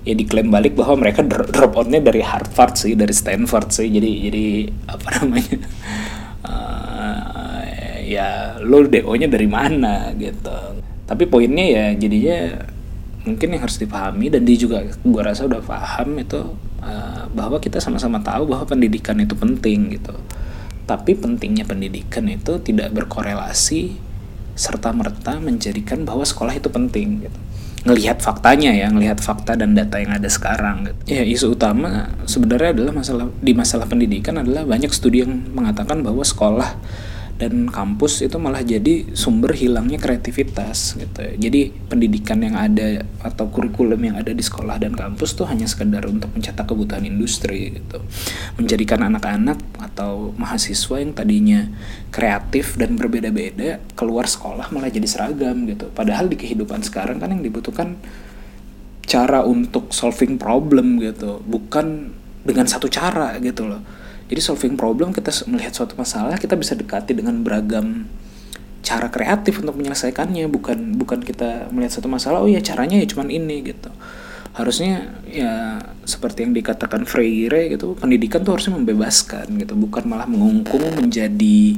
ya 0.05 0.13
diklaim 0.13 0.53
balik 0.53 0.77
bahwa 0.77 1.01
mereka 1.01 1.25
drop 1.25 1.73
outnya 1.81 1.97
dari 1.97 2.21
Harvard 2.21 2.77
sih 2.77 2.93
dari 2.93 3.11
Stanford 3.11 3.73
sih. 3.73 3.89
Jadi 3.89 4.11
jadi 4.29 4.45
apa 4.85 5.07
namanya 5.19 5.57
ya 8.05 8.61
lo 8.61 8.85
DO-nya 8.85 9.27
dari 9.27 9.49
mana 9.49 10.13
gitu. 10.15 10.53
Tapi 11.05 11.23
poinnya 11.25 11.65
ya 11.65 11.85
jadinya 11.97 12.69
mungkin 13.25 13.57
yang 13.57 13.61
harus 13.65 13.81
dipahami 13.81 14.29
dan 14.29 14.45
dia 14.45 14.57
juga 14.57 14.85
gue 14.85 15.21
rasa 15.25 15.49
udah 15.49 15.61
paham 15.65 16.21
itu 16.21 16.37
uh, 16.85 17.25
bahwa 17.33 17.57
kita 17.57 17.81
sama-sama 17.81 18.21
tahu 18.21 18.45
bahwa 18.45 18.69
pendidikan 18.69 19.17
itu 19.17 19.33
penting 19.33 19.97
gitu. 19.97 20.13
Tapi 20.85 21.17
pentingnya 21.17 21.65
pendidikan 21.65 22.29
itu 22.29 22.61
tidak 22.61 22.93
berkorelasi 22.93 23.97
serta 24.55 24.95
merta 24.95 25.37
menjadikan 25.37 26.07
bahwa 26.07 26.23
sekolah 26.23 26.55
itu 26.55 26.71
penting 26.71 27.27
gitu 27.27 27.39
ngelihat 27.85 28.17
faktanya 28.17 28.73
ya 28.73 28.89
ngelihat 28.89 29.21
fakta 29.21 29.53
dan 29.53 29.77
data 29.77 30.01
yang 30.01 30.17
ada 30.17 30.25
sekarang 30.25 30.89
gitu. 30.89 31.01
ya 31.05 31.21
isu 31.21 31.53
utama 31.53 32.09
sebenarnya 32.25 32.73
adalah 32.73 32.93
masalah 32.97 33.25
di 33.37 33.53
masalah 33.53 33.85
pendidikan 33.85 34.41
adalah 34.41 34.65
banyak 34.65 34.89
studi 34.89 35.21
yang 35.21 35.53
mengatakan 35.53 36.01
bahwa 36.01 36.25
sekolah 36.25 36.81
dan 37.35 37.67
kampus 37.67 38.23
itu 38.23 38.39
malah 38.39 38.63
jadi 38.63 39.11
sumber 39.11 39.51
hilangnya 39.51 39.99
kreativitas 39.99 40.95
gitu. 40.95 41.19
Jadi 41.35 41.67
pendidikan 41.91 42.39
yang 42.39 42.55
ada 42.55 43.03
atau 43.19 43.51
kurikulum 43.51 43.99
yang 43.99 44.15
ada 44.15 44.31
di 44.31 44.39
sekolah 44.39 44.79
dan 44.79 44.95
kampus 44.95 45.35
tuh 45.35 45.43
hanya 45.51 45.67
sekedar 45.67 46.07
untuk 46.07 46.31
mencetak 46.31 46.63
kebutuhan 46.63 47.03
industri 47.03 47.75
gitu. 47.75 47.99
Menjadikan 48.55 49.03
anak-anak 49.11 49.59
atau 49.75 50.31
mahasiswa 50.39 50.95
yang 50.95 51.11
tadinya 51.11 51.67
kreatif 52.07 52.79
dan 52.79 52.95
berbeda-beda 52.95 53.83
keluar 53.99 54.31
sekolah 54.31 54.71
malah 54.71 54.87
jadi 54.87 55.07
seragam 55.07 55.67
gitu. 55.67 55.91
Padahal 55.91 56.31
di 56.31 56.39
kehidupan 56.39 56.87
sekarang 56.87 57.19
kan 57.19 57.35
yang 57.35 57.43
dibutuhkan 57.43 57.99
cara 59.03 59.43
untuk 59.43 59.91
solving 59.91 60.39
problem 60.39 61.03
gitu, 61.03 61.43
bukan 61.43 62.15
dengan 62.47 62.63
satu 62.63 62.87
cara 62.87 63.35
gitu 63.43 63.67
loh 63.67 64.04
jadi 64.25 64.41
solving 64.41 64.73
problem 64.73 65.13
kita 65.13 65.29
melihat 65.45 65.77
suatu 65.77 65.93
masalah 65.93 66.37
kita 66.41 66.57
bisa 66.57 66.73
dekati 66.73 67.13
dengan 67.13 67.45
beragam 67.45 68.09
cara 68.85 69.09
kreatif 69.09 69.61
untuk 69.61 69.77
menyelesaikannya. 69.77 70.45
Bukan 70.49 70.97
bukan 70.97 71.19
kita 71.25 71.69
melihat 71.73 72.01
satu 72.01 72.09
masalah 72.09 72.41
oh 72.41 72.49
ya 72.49 72.61
caranya 72.61 72.97
ya 72.97 73.05
cuman 73.09 73.29
ini 73.29 73.61
gitu. 73.65 73.89
Harusnya 74.55 75.19
ya 75.29 75.83
seperti 76.07 76.47
yang 76.47 76.53
dikatakan 76.55 77.03
Freire 77.03 77.69
gitu 77.69 77.93
pendidikan 77.99 78.41
tuh 78.41 78.55
harusnya 78.55 78.79
membebaskan 78.79 79.51
gitu 79.59 79.75
bukan 79.75 80.07
malah 80.07 80.29
mengungkung 80.29 80.85
menjadi 80.95 81.75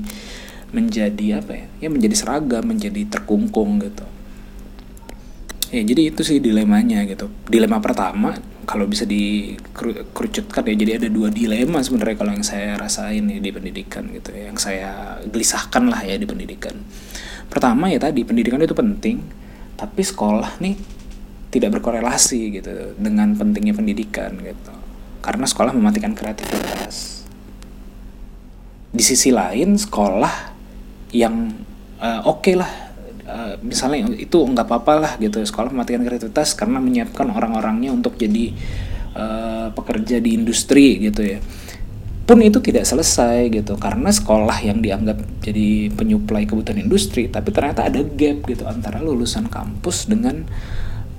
menjadi 0.71 1.43
apa 1.43 1.51
ya? 1.51 1.65
Ya 1.83 1.87
menjadi 1.91 2.15
seragam 2.15 2.63
menjadi 2.63 3.07
terkungkung 3.07 3.83
gitu. 3.83 4.05
Ya 5.75 5.83
jadi 5.83 6.15
itu 6.15 6.23
sih 6.23 6.39
dilemanya 6.39 7.03
gitu. 7.03 7.27
Dilema 7.51 7.83
pertama 7.83 8.39
kalau 8.67 8.83
bisa 8.83 9.07
dikerucutkan 9.07 10.67
ya 10.67 10.75
jadi 10.75 10.91
ada 10.99 11.07
dua 11.07 11.31
dilema 11.31 11.79
sebenarnya 11.79 12.19
kalau 12.19 12.35
yang 12.35 12.43
saya 12.43 12.75
rasain 12.75 13.23
ya 13.23 13.39
di 13.39 13.51
pendidikan 13.55 14.11
gitu 14.11 14.35
ya 14.35 14.51
yang 14.51 14.59
saya 14.59 15.23
gelisahkan 15.23 15.87
lah 15.87 16.03
ya 16.03 16.19
di 16.19 16.27
pendidikan. 16.27 16.75
Pertama 17.47 17.87
ya 17.87 17.95
tadi 17.95 18.27
pendidikan 18.27 18.59
itu 18.59 18.75
penting 18.75 19.23
tapi 19.79 20.03
sekolah 20.03 20.59
nih 20.59 20.75
tidak 21.47 21.79
berkorelasi 21.79 22.59
gitu 22.59 22.91
dengan 22.99 23.31
pentingnya 23.39 23.71
pendidikan 23.71 24.35
gitu. 24.35 24.75
Karena 25.23 25.47
sekolah 25.47 25.71
mematikan 25.71 26.11
kreativitas. 26.11 27.23
Di 28.91 29.03
sisi 29.03 29.31
lain 29.31 29.79
sekolah 29.79 30.59
yang 31.15 31.55
uh, 32.03 32.27
oke 32.27 32.43
okay 32.43 32.59
lah 32.59 32.86
Eh, 33.27 33.59
misalnya 33.59 34.07
itu 34.15 34.39
nggak 34.39 34.63
apa-apa 34.63 34.93
lah 34.95 35.11
gitu. 35.19 35.43
Sekolah 35.43 35.67
mematikan 35.67 35.99
kreativitas 36.07 36.55
karena 36.55 36.79
menyiapkan 36.79 37.27
orang-orangnya 37.27 37.91
untuk 37.91 38.15
jadi 38.15 38.55
uh, 39.19 39.67
pekerja 39.75 40.23
di 40.23 40.31
industri 40.31 40.95
gitu 41.03 41.35
ya. 41.35 41.43
Pun 42.23 42.39
itu 42.39 42.63
tidak 42.63 42.87
selesai 42.87 43.51
gitu. 43.51 43.75
Karena 43.75 44.15
sekolah 44.15 44.63
yang 44.63 44.79
dianggap 44.79 45.43
jadi 45.43 45.91
penyuplai 45.91 46.47
kebutuhan 46.47 46.79
industri 46.79 47.27
tapi 47.27 47.51
ternyata 47.51 47.91
ada 47.91 47.99
gap 47.99 48.47
gitu 48.47 48.63
antara 48.63 49.03
lulusan 49.03 49.51
kampus 49.51 50.07
dengan 50.07 50.47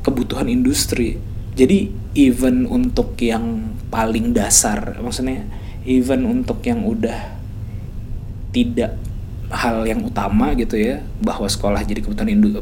kebutuhan 0.00 0.48
industri. 0.48 1.20
Jadi 1.60 1.92
even 2.16 2.64
untuk 2.64 3.20
yang 3.20 3.76
paling 3.92 4.32
dasar 4.32 4.96
maksudnya 4.96 5.44
even 5.84 6.24
untuk 6.24 6.64
yang 6.64 6.88
udah 6.88 7.36
tidak 8.48 8.96
hal 9.48 9.80
yang 9.88 10.04
utama 10.04 10.52
gitu 10.52 10.76
ya 10.76 11.00
bahwa 11.24 11.48
sekolah 11.48 11.80
jadi 11.80 12.04
kebutuhan 12.04 12.28
indu 12.28 12.60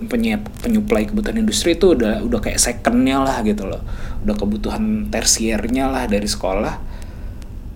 penyuplai 0.62 1.10
kebutuhan 1.10 1.42
industri 1.42 1.74
itu 1.74 1.98
udah 1.98 2.22
udah 2.22 2.38
kayak 2.38 2.62
secondnya 2.62 3.18
lah 3.18 3.42
gitu 3.42 3.66
loh. 3.66 3.82
Udah 4.22 4.34
kebutuhan 4.38 5.10
tersiernya 5.10 5.90
lah 5.90 6.06
dari 6.06 6.30
sekolah 6.30 6.74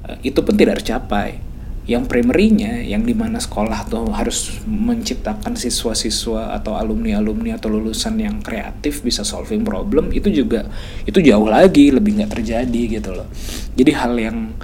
eh, 0.07 0.19
itu 0.23 0.39
pun 0.47 0.55
tidak 0.55 0.83
tercapai. 0.83 1.43
Yang 1.91 2.07
primernya 2.07 2.87
yang 2.87 3.03
di 3.03 3.19
mana 3.19 3.43
sekolah 3.43 3.91
tuh 3.91 4.15
harus 4.15 4.63
menciptakan 4.63 5.59
siswa-siswa 5.59 6.55
atau 6.55 6.79
alumni-alumni 6.79 7.59
atau 7.59 7.67
lulusan 7.67 8.15
yang 8.15 8.39
kreatif 8.39 9.03
bisa 9.03 9.27
solving 9.27 9.67
problem 9.67 10.15
itu 10.15 10.31
juga 10.31 10.71
itu 11.03 11.19
jauh 11.19 11.51
lagi 11.51 11.91
lebih 11.91 12.23
nggak 12.23 12.31
terjadi 12.39 12.83
gitu 13.03 13.11
loh. 13.11 13.27
Jadi 13.75 13.91
hal 13.91 14.15
yang 14.15 14.55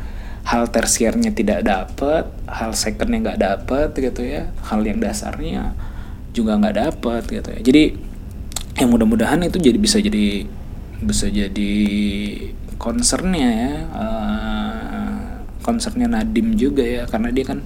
hal 0.47 0.71
tersiernya 0.71 1.35
tidak 1.35 1.67
dapat 1.67 2.31
hal 2.47 2.71
secondnya 2.71 3.19
nggak 3.19 3.41
dapat 3.43 3.89
gitu 3.99 4.23
ya 4.23 4.55
hal 4.63 4.87
yang 4.87 5.03
dasarnya 5.03 5.75
juga 6.31 6.55
nggak 6.55 6.77
dapat 6.77 7.23
gitu 7.27 7.49
ya. 7.51 7.61
Jadi 7.67 7.83
yang 8.77 8.93
mudah-mudahan 8.93 9.43
itu 9.43 9.59
jadi 9.59 9.79
bisa 9.81 9.99
jadi 9.99 10.47
bisa 11.03 11.27
jadi 11.27 11.75
concernnya 12.77 13.51
ya 13.51 13.75
uh, 13.91 15.17
concernnya 15.65 16.07
Nadim 16.07 16.55
juga 16.55 16.85
ya 16.85 17.03
karena 17.09 17.33
dia 17.33 17.45
kan 17.49 17.65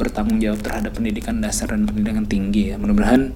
bertanggung 0.00 0.40
jawab 0.42 0.62
terhadap 0.62 0.96
pendidikan 0.96 1.38
dasar 1.44 1.70
dan 1.74 1.84
pendidikan 1.84 2.24
tinggi 2.24 2.72
ya. 2.72 2.80
Mudah-mudahan 2.80 3.34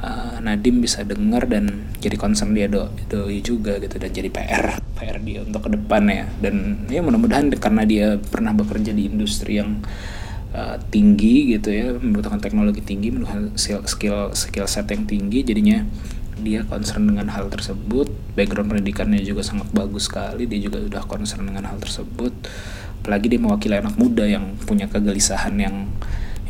uh, 0.00 0.36
Nadim 0.40 0.80
bisa 0.80 1.04
dengar 1.04 1.46
dan 1.46 1.92
jadi 2.00 2.16
concern 2.16 2.56
dia 2.56 2.66
do 2.66 2.88
doi 3.08 3.44
juga 3.44 3.76
gitu 3.78 3.96
dan 4.00 4.10
jadi 4.10 4.28
PR 4.32 4.66
PR 5.00 5.16
dia 5.24 5.40
untuk 5.40 5.64
ke 5.64 5.70
depan 5.76 6.02
ya. 6.08 6.24
Dan 6.40 6.84
ya 6.92 7.00
mudah-mudahan 7.00 7.48
karena 7.56 7.82
dia 7.88 8.06
pernah 8.20 8.52
bekerja 8.52 8.92
di 8.92 9.08
industri 9.08 9.56
yang 9.56 9.80
uh, 10.52 10.76
tinggi 10.92 11.56
gitu 11.56 11.72
ya 11.72 11.96
membutuhkan 11.96 12.40
teknologi 12.40 12.84
tinggi 12.84 13.08
membutuhkan 13.08 13.56
skill 13.56 14.36
skill 14.36 14.66
set 14.68 14.92
yang 14.92 15.08
tinggi 15.08 15.40
jadinya 15.40 15.88
dia 16.40 16.64
concern 16.64 17.08
dengan 17.08 17.28
hal 17.32 17.52
tersebut. 17.52 18.08
Background 18.32 18.72
pendidikannya 18.72 19.20
juga 19.20 19.44
sangat 19.44 19.68
bagus 19.72 20.08
sekali 20.08 20.48
dia 20.48 20.60
juga 20.60 20.80
sudah 20.80 21.02
concern 21.04 21.44
dengan 21.48 21.68
hal 21.68 21.76
tersebut. 21.80 22.32
Apalagi 23.00 23.32
dia 23.32 23.40
mewakili 23.40 23.76
anak 23.80 23.96
muda 23.96 24.28
yang 24.28 24.56
punya 24.68 24.84
kegelisahan 24.88 25.56
yang 25.56 25.88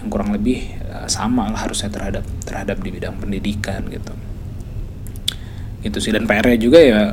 yang 0.00 0.08
kurang 0.08 0.32
lebih 0.32 0.80
uh, 0.88 1.04
sama 1.06 1.52
lah 1.52 1.68
harusnya 1.68 1.92
terhadap 1.92 2.24
terhadap 2.48 2.80
di 2.80 2.88
bidang 2.88 3.20
pendidikan 3.20 3.84
gitu. 3.92 4.12
Itu 5.84 6.00
sih. 6.00 6.12
Dan 6.12 6.24
PR-nya 6.24 6.56
juga 6.56 6.80
ya 6.80 7.12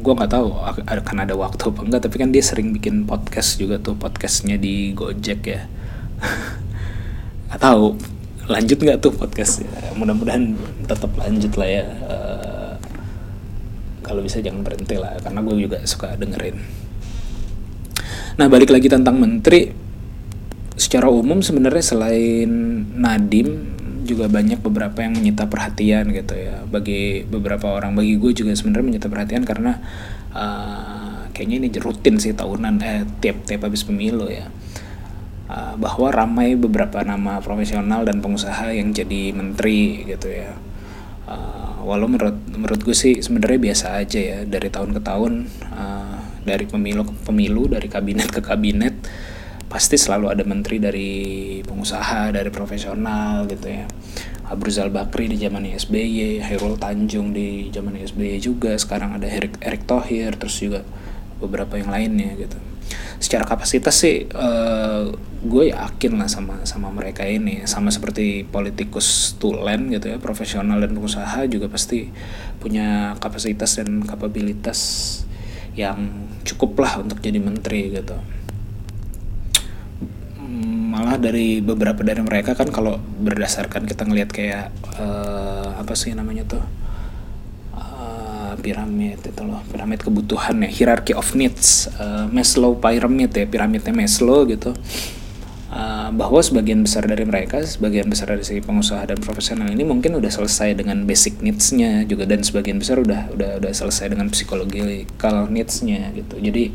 gue 0.00 0.12
nggak 0.16 0.32
tahu 0.32 0.48
akan 0.88 1.16
ada 1.28 1.36
waktu 1.36 1.60
apa 1.60 1.80
enggak 1.84 2.00
tapi 2.08 2.16
kan 2.16 2.32
dia 2.32 2.40
sering 2.40 2.72
bikin 2.72 3.04
podcast 3.04 3.60
juga 3.60 3.76
tuh 3.76 3.98
podcastnya 3.98 4.56
di 4.56 4.96
Gojek 4.96 5.40
ya. 5.44 5.68
Nggak 7.50 7.60
tahu 7.60 7.98
lanjut 8.46 8.78
nggak 8.78 8.98
tuh 9.02 9.12
podcast? 9.12 9.66
Ya 9.66 9.90
mudah-mudahan 9.98 10.54
tetap 10.86 11.10
lanjut 11.18 11.52
lah 11.58 11.68
ya 11.68 11.84
uh, 12.06 12.72
kalau 14.06 14.22
bisa 14.22 14.38
jangan 14.38 14.62
berhenti 14.62 14.96
lah 14.96 15.18
karena 15.20 15.42
gue 15.42 15.54
juga 15.58 15.78
suka 15.82 16.14
dengerin. 16.14 16.56
Nah 18.38 18.46
balik 18.48 18.72
lagi 18.72 18.88
tentang 18.88 19.20
menteri 19.20 19.74
secara 20.80 21.12
umum 21.12 21.44
sebenarnya 21.44 21.84
selain 21.84 22.48
Nadim 22.96 23.76
juga 24.08 24.26
banyak 24.32 24.64
beberapa 24.64 25.04
yang 25.04 25.12
menyita 25.14 25.46
perhatian 25.46 26.08
gitu 26.10 26.34
ya. 26.34 26.64
Bagi 26.64 27.28
beberapa 27.28 27.70
orang 27.70 27.92
bagi 27.92 28.16
gue 28.16 28.32
juga 28.32 28.56
sebenarnya 28.56 28.86
menyita 28.96 29.06
perhatian 29.12 29.44
karena 29.44 29.78
uh, 30.32 31.28
kayaknya 31.36 31.56
ini 31.62 31.68
rutin 31.78 32.16
sih 32.16 32.32
tahunan 32.32 32.80
eh 32.80 33.04
tiap 33.20 33.44
tiap 33.44 33.68
habis 33.68 33.84
pemilu 33.84 34.26
ya. 34.32 34.48
Uh, 35.50 35.74
bahwa 35.76 36.08
ramai 36.14 36.54
beberapa 36.56 37.02
nama 37.04 37.42
profesional 37.44 38.06
dan 38.08 38.24
pengusaha 38.24 38.72
yang 38.72 38.96
jadi 38.96 39.36
menteri 39.36 40.08
gitu 40.08 40.32
ya. 40.32 40.56
Uh, 41.28 41.84
walau 41.84 42.08
menurut 42.10 42.40
menurut 42.50 42.80
gue 42.82 42.96
sih 42.96 43.20
sebenarnya 43.22 43.70
biasa 43.70 44.00
aja 44.00 44.18
ya 44.18 44.38
dari 44.48 44.66
tahun 44.72 44.96
ke 44.96 45.00
tahun 45.04 45.32
uh, 45.70 46.18
dari 46.42 46.64
pemilu 46.66 47.06
ke 47.06 47.14
pemilu 47.28 47.70
dari 47.70 47.86
kabinet 47.86 48.32
ke 48.32 48.40
kabinet 48.42 48.96
pasti 49.70 49.94
selalu 49.94 50.34
ada 50.34 50.42
menteri 50.42 50.82
dari 50.82 51.10
pengusaha 51.62 52.34
dari 52.34 52.50
profesional 52.50 53.46
gitu 53.46 53.70
ya. 53.70 53.86
Abu 54.50 54.66
Rizal 54.66 54.90
Bakri 54.90 55.30
di 55.30 55.38
zaman 55.38 55.62
SBY, 55.62 56.42
Hairul 56.42 56.74
Tanjung 56.74 57.30
di 57.30 57.70
zaman 57.70 57.94
SBY 57.94 58.42
juga, 58.42 58.74
sekarang 58.74 59.14
ada 59.14 59.30
Erick, 59.30 59.62
Erick 59.62 59.86
Thohir, 59.86 60.34
terus 60.34 60.58
juga 60.58 60.82
beberapa 61.38 61.78
yang 61.78 61.94
lainnya 61.94 62.34
gitu. 62.34 62.58
Secara 63.22 63.46
kapasitas 63.46 63.94
sih 63.94 64.26
uh, 64.34 65.06
gue 65.46 65.70
yakin 65.70 66.18
lah 66.18 66.26
sama 66.26 66.66
sama 66.66 66.90
mereka 66.90 67.22
ini. 67.22 67.62
Sama 67.70 67.94
seperti 67.94 68.42
politikus 68.42 69.38
tulen 69.38 69.94
gitu 69.94 70.10
ya 70.10 70.18
profesional 70.18 70.82
dan 70.82 70.98
pengusaha 70.98 71.46
juga 71.46 71.70
pasti 71.70 72.10
punya 72.58 73.14
kapasitas 73.22 73.78
dan 73.78 74.02
kapabilitas 74.02 74.80
yang 75.78 76.26
cukup 76.42 76.74
lah 76.82 77.06
untuk 77.06 77.22
jadi 77.22 77.38
menteri 77.38 77.94
gitu 77.94 78.18
malah 80.90 81.14
dari 81.14 81.62
beberapa 81.62 82.02
dari 82.02 82.18
mereka 82.18 82.58
kan 82.58 82.66
kalau 82.74 82.98
berdasarkan 82.98 83.86
kita 83.86 84.02
ngelihat 84.02 84.30
kayak 84.34 84.74
uh, 84.98 85.78
apa 85.78 85.94
sih 85.94 86.10
namanya 86.10 86.42
tuh 86.44 86.62
piramid 88.60 89.18
itu 89.24 89.42
loh 89.42 89.64
piramid 89.72 90.04
kebutuhan 90.04 90.60
ya 90.62 90.68
hierarchy 90.68 91.16
of 91.16 91.32
needs 91.32 91.88
uh, 91.96 92.28
Maslow 92.28 92.76
pyramid 92.76 93.32
ya 93.32 93.48
piramidnya 93.48 93.96
Maslow 93.96 94.44
gitu. 94.46 94.76
Uh, 95.70 96.10
bahwa 96.10 96.42
sebagian 96.42 96.82
besar 96.82 97.06
dari 97.06 97.22
mereka 97.22 97.62
sebagian 97.62 98.10
besar 98.10 98.34
dari 98.34 98.42
si 98.42 98.58
pengusaha 98.58 99.06
dan 99.06 99.22
profesional 99.22 99.70
ini 99.70 99.86
mungkin 99.86 100.18
udah 100.18 100.26
selesai 100.26 100.74
dengan 100.74 101.06
basic 101.06 101.38
needs-nya 101.46 102.02
juga 102.10 102.26
dan 102.26 102.42
sebagian 102.42 102.82
besar 102.82 102.98
udah 102.98 103.30
udah 103.30 103.62
udah 103.62 103.70
selesai 103.70 104.10
dengan 104.10 104.34
psychological 104.34 105.46
needs-nya 105.46 106.10
gitu. 106.18 106.42
Jadi 106.42 106.74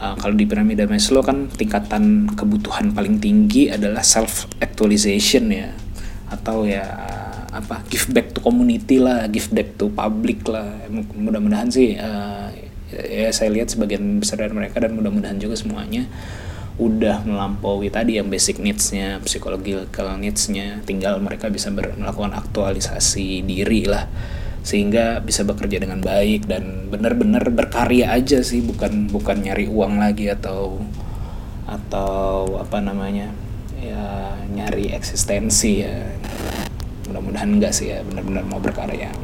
uh, 0.00 0.14
kalau 0.16 0.34
di 0.36 0.44
piramida 0.44 0.84
Maslow 0.88 1.24
kan 1.24 1.48
tingkatan 1.52 2.30
kebutuhan 2.32 2.92
paling 2.92 3.20
tinggi 3.20 3.68
adalah 3.68 4.02
self 4.04 4.48
actualization 4.60 5.50
ya. 5.52 5.72
Atau 6.26 6.66
ya 6.66 6.84
apa 7.50 7.80
give 7.88 8.12
back 8.12 8.36
to 8.36 8.44
community 8.44 9.00
lah 9.00 9.24
give 9.32 9.48
back 9.52 9.76
to 9.80 9.88
public 9.92 10.44
lah. 10.48 10.86
Mudah-mudahan 10.92 11.68
sih 11.72 11.96
uh, 11.96 12.52
ya 12.92 13.28
saya 13.34 13.50
lihat 13.50 13.72
sebagian 13.72 14.22
besar 14.22 14.40
dari 14.42 14.54
mereka 14.54 14.78
dan 14.82 14.94
mudah-mudahan 14.94 15.36
juga 15.42 15.58
semuanya 15.58 16.06
udah 16.76 17.24
melampaui 17.24 17.88
tadi 17.88 18.20
yang 18.20 18.28
basic 18.28 18.60
needs-nya, 18.60 19.16
psychological 19.24 20.12
needs-nya, 20.20 20.84
tinggal 20.84 21.16
mereka 21.24 21.48
bisa 21.48 21.72
melakukan 21.72 22.36
aktualisasi 22.36 23.40
diri 23.48 23.88
lah 23.88 24.04
sehingga 24.66 25.22
bisa 25.22 25.46
bekerja 25.46 25.78
dengan 25.78 26.02
baik 26.02 26.50
dan 26.50 26.90
benar-benar 26.90 27.54
berkarya 27.54 28.10
aja 28.10 28.42
sih 28.42 28.58
bukan 28.66 29.06
bukan 29.06 29.46
nyari 29.46 29.70
uang 29.70 30.02
lagi 30.02 30.26
atau 30.26 30.82
atau 31.70 32.58
apa 32.58 32.82
namanya 32.82 33.30
ya 33.78 34.34
nyari 34.50 34.90
eksistensi 34.90 35.86
ya. 35.86 36.10
Mudah-mudahan 37.06 37.46
enggak 37.46 37.78
sih 37.78 37.94
ya 37.94 38.02
benar-benar 38.02 38.42
mau 38.50 38.58
berkarya. 38.58 39.14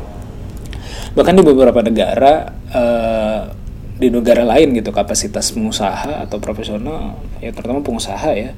Bahkan 1.19 1.35
di 1.35 1.43
beberapa 1.43 1.83
negara 1.83 2.55
uh, 2.71 3.43
di 3.99 4.15
negara 4.15 4.47
lain 4.47 4.79
gitu 4.79 4.95
kapasitas 4.95 5.51
pengusaha 5.51 6.23
atau 6.23 6.39
profesional 6.39 7.19
ya 7.43 7.51
terutama 7.55 7.83
pengusaha 7.87 8.35
ya 8.35 8.51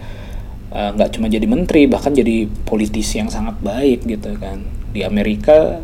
eh, 0.72 0.90
nggak 0.96 1.08
uh, 1.10 1.12
cuma 1.12 1.28
jadi 1.28 1.44
menteri 1.44 1.84
bahkan 1.84 2.16
jadi 2.16 2.48
politisi 2.64 3.24
yang 3.24 3.32
sangat 3.32 3.56
baik 3.64 4.04
gitu 4.04 4.36
kan. 4.36 4.60
Di 4.92 5.00
Amerika 5.00 5.80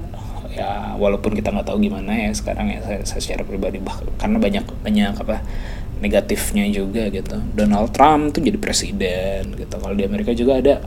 ya 0.50 0.98
walaupun 0.98 1.38
kita 1.38 1.54
nggak 1.54 1.66
tahu 1.70 1.78
gimana 1.78 2.10
ya 2.10 2.30
sekarang 2.34 2.74
ya 2.74 2.82
saya, 2.82 3.00
saya 3.06 3.20
secara 3.22 3.42
pribadi 3.46 3.78
bah, 3.78 4.02
karena 4.18 4.42
banyak 4.42 4.64
banyak 4.82 5.14
apa 5.22 5.46
negatifnya 6.00 6.64
juga 6.72 7.06
gitu. 7.12 7.36
Donald 7.54 7.92
Trump 7.92 8.32
tuh 8.32 8.40
jadi 8.40 8.56
presiden 8.56 9.52
gitu. 9.54 9.76
Kalau 9.76 9.94
di 9.94 10.02
Amerika 10.02 10.32
juga 10.32 10.58
ada 10.58 10.80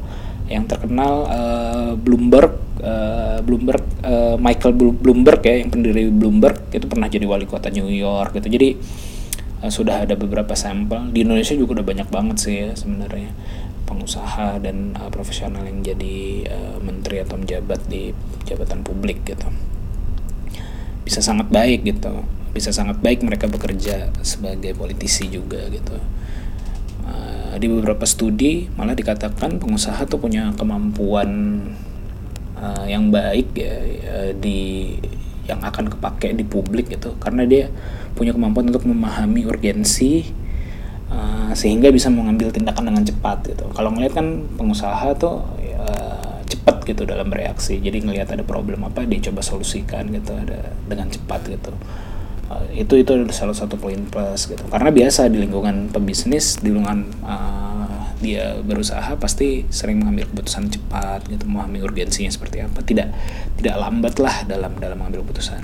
yang 0.51 0.67
terkenal 0.67 1.13
uh, 1.29 1.91
Bloomberg 1.95 2.59
uh, 2.83 3.39
Bloomberg 3.45 3.85
uh, 4.03 4.35
Michael 4.35 4.73
Bloomberg 4.75 5.39
ya 5.45 5.55
yang 5.63 5.69
pendiri 5.71 6.11
Bloomberg 6.11 6.67
itu 6.73 6.85
pernah 6.89 7.07
jadi 7.07 7.23
wali 7.23 7.45
kota 7.47 7.69
New 7.69 7.87
York 7.87 8.35
gitu. 8.41 8.49
Jadi 8.49 8.75
uh, 9.63 9.71
sudah 9.71 10.03
ada 10.03 10.17
beberapa 10.17 10.57
sampel. 10.57 11.13
Di 11.13 11.23
Indonesia 11.23 11.53
juga 11.55 11.79
udah 11.79 11.85
banyak 11.85 12.07
banget 12.09 12.37
sih 12.41 12.53
ya 12.57 12.69
sebenarnya 12.75 13.31
pengusaha 13.93 14.57
dan 14.57 14.97
uh, 14.97 15.13
profesional 15.13 15.63
yang 15.63 15.85
jadi 15.85 16.49
uh, 16.49 16.77
menteri 16.81 17.21
atau 17.21 17.37
menjabat 17.37 17.85
di 17.85 18.11
jabatan 18.49 18.81
publik 18.81 19.21
gitu. 19.23 19.47
Bisa 21.05 21.21
sangat 21.21 21.53
baik 21.53 21.85
gitu. 21.85 22.25
Bisa 22.53 22.73
sangat 22.73 22.97
baik 22.99 23.21
mereka 23.21 23.45
bekerja 23.45 24.09
sebagai 24.25 24.73
politisi 24.73 25.29
juga 25.29 25.69
gitu. 25.69 25.97
Eh, 27.53 27.61
di 27.61 27.67
beberapa 27.69 28.07
studi 28.07 28.65
malah 28.79 28.95
dikatakan 28.97 29.59
pengusaha 29.59 30.09
tuh 30.09 30.17
punya 30.17 30.55
kemampuan 30.57 31.61
uh, 32.57 32.85
yang 32.89 33.13
baik 33.13 33.53
ya 33.53 33.75
uh, 34.09 34.31
di 34.33 34.89
yang 35.45 35.59
akan 35.61 35.91
kepake 35.93 36.33
di 36.33 36.41
publik 36.47 36.89
gitu. 36.89 37.13
Karena 37.21 37.45
dia 37.45 37.69
punya 38.17 38.33
kemampuan 38.33 38.73
untuk 38.73 38.89
memahami 38.89 39.45
urgensi 39.45 40.23
uh, 41.13 41.53
sehingga 41.53 41.93
bisa 41.93 42.09
mengambil 42.09 42.49
tindakan 42.49 42.89
dengan 42.89 43.05
cepat 43.05 43.45
gitu. 43.45 43.69
Kalau 43.71 43.93
ngeliat 43.93 44.17
kan 44.17 44.49
pengusaha 44.57 45.13
tuh 45.15 45.45
uh, 45.77 46.41
cepat 46.49 46.81
gitu 46.89 47.05
dalam 47.05 47.29
bereaksi. 47.29 47.77
Jadi 47.77 48.01
ngelihat 48.03 48.33
ada 48.33 48.41
problem 48.41 48.83
apa 48.89 49.05
dia 49.05 49.21
coba 49.29 49.45
solusikan 49.45 50.09
gitu 50.09 50.33
ada 50.33 50.73
dengan 50.89 51.07
cepat 51.13 51.45
gitu. 51.49 51.71
Eh, 52.53 52.85
itu 52.85 52.93
itu 52.99 53.11
salah 53.31 53.55
satu 53.55 53.79
poin 53.79 53.97
plus 54.07 54.45
gitu. 54.51 54.63
Karena 54.69 54.91
biasa 54.93 55.31
di 55.31 55.41
lingkungan 55.41 55.89
pebisnis 55.89 56.59
di 56.59 56.69
lingkungan 56.69 57.09
uh, 57.25 58.13
dia 58.23 58.55
berusaha 58.63 59.19
pasti 59.19 59.67
sering 59.67 59.99
mengambil 59.99 60.31
keputusan 60.31 60.71
cepat 60.71 61.27
gitu 61.27 61.43
memahami 61.47 61.83
urgensinya 61.83 62.29
seperti 62.29 62.61
apa. 62.61 62.79
Tidak 62.83 63.07
tidak 63.59 63.75
lambat 63.79 64.15
lah 64.19 64.35
dalam 64.45 64.75
dalam 64.77 64.99
mengambil 64.99 65.25
keputusan. 65.25 65.63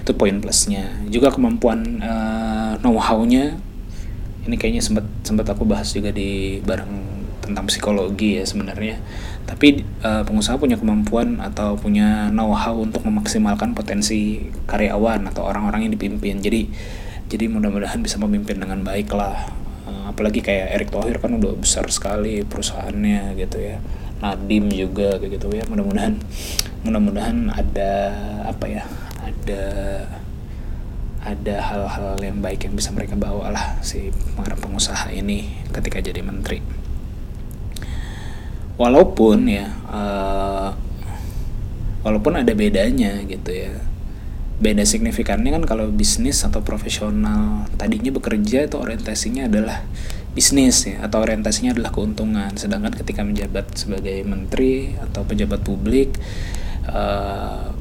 Itu 0.00 0.16
poin 0.16 0.40
plusnya. 0.40 1.04
Juga 1.12 1.30
kemampuan 1.30 2.00
uh, 2.00 2.72
know 2.80 2.96
how-nya 2.96 3.60
ini 4.46 4.56
kayaknya 4.56 4.80
sempat 4.80 5.04
sempat 5.20 5.46
aku 5.52 5.68
bahas 5.68 5.92
juga 5.92 6.08
di 6.14 6.60
bareng 6.64 7.20
tentang 7.50 7.66
psikologi 7.66 8.38
ya 8.38 8.44
sebenarnya. 8.46 9.02
Tapi 9.48 9.82
uh, 10.06 10.22
pengusaha 10.22 10.54
punya 10.60 10.78
kemampuan 10.78 11.42
atau 11.42 11.74
punya 11.74 12.30
know-how 12.30 12.78
untuk 12.78 13.02
memaksimalkan 13.02 13.74
potensi 13.74 14.46
karyawan 14.70 15.26
atau 15.26 15.48
orang-orang 15.48 15.90
yang 15.90 15.92
dipimpin. 15.98 16.38
Jadi 16.38 16.70
jadi 17.26 17.50
mudah-mudahan 17.50 17.98
bisa 17.98 18.22
memimpin 18.22 18.62
dengan 18.62 18.86
baik 18.86 19.10
lah. 19.10 19.50
Uh, 19.90 20.14
apalagi 20.14 20.38
kayak 20.44 20.78
Erick 20.78 20.90
Thohir 20.94 21.18
kan 21.18 21.34
udah 21.34 21.58
besar 21.58 21.90
sekali 21.90 22.46
perusahaannya 22.46 23.34
gitu 23.34 23.58
ya. 23.58 23.82
Nadim 24.22 24.70
juga 24.70 25.18
gitu 25.18 25.50
ya. 25.50 25.66
Mudah-mudahan 25.66 26.14
mudah-mudahan 26.86 27.50
ada 27.50 27.92
apa 28.46 28.64
ya 28.70 28.84
ada 29.20 29.62
ada 31.20 31.60
hal-hal 31.60 32.16
yang 32.24 32.40
baik 32.40 32.64
yang 32.64 32.72
bisa 32.72 32.88
mereka 32.96 33.12
bawa 33.12 33.52
lah 33.52 33.66
si 33.84 34.08
para 34.40 34.56
pengusaha 34.56 35.12
ini 35.12 35.52
ketika 35.68 36.00
jadi 36.00 36.24
menteri. 36.24 36.64
Walaupun 38.80 39.38
ya 39.44 39.68
uh, 39.92 40.72
walaupun 42.00 42.40
ada 42.40 42.52
bedanya 42.56 43.20
gitu 43.28 43.52
ya. 43.52 43.76
Beda 44.60 44.84
signifikannya 44.84 45.56
kan 45.56 45.64
kalau 45.64 45.92
bisnis 45.92 46.40
atau 46.44 46.64
profesional. 46.64 47.68
Tadinya 47.76 48.12
bekerja 48.12 48.68
itu 48.68 48.76
orientasinya 48.76 49.48
adalah 49.48 49.84
bisnis 50.32 50.88
ya 50.88 51.04
atau 51.04 51.20
orientasinya 51.20 51.76
adalah 51.76 51.92
keuntungan. 51.92 52.56
Sedangkan 52.56 52.96
ketika 52.96 53.20
menjabat 53.24 53.76
sebagai 53.76 54.24
menteri 54.24 54.96
atau 54.96 55.24
pejabat 55.28 55.60
publik 55.60 56.16
uh, 56.88 57.72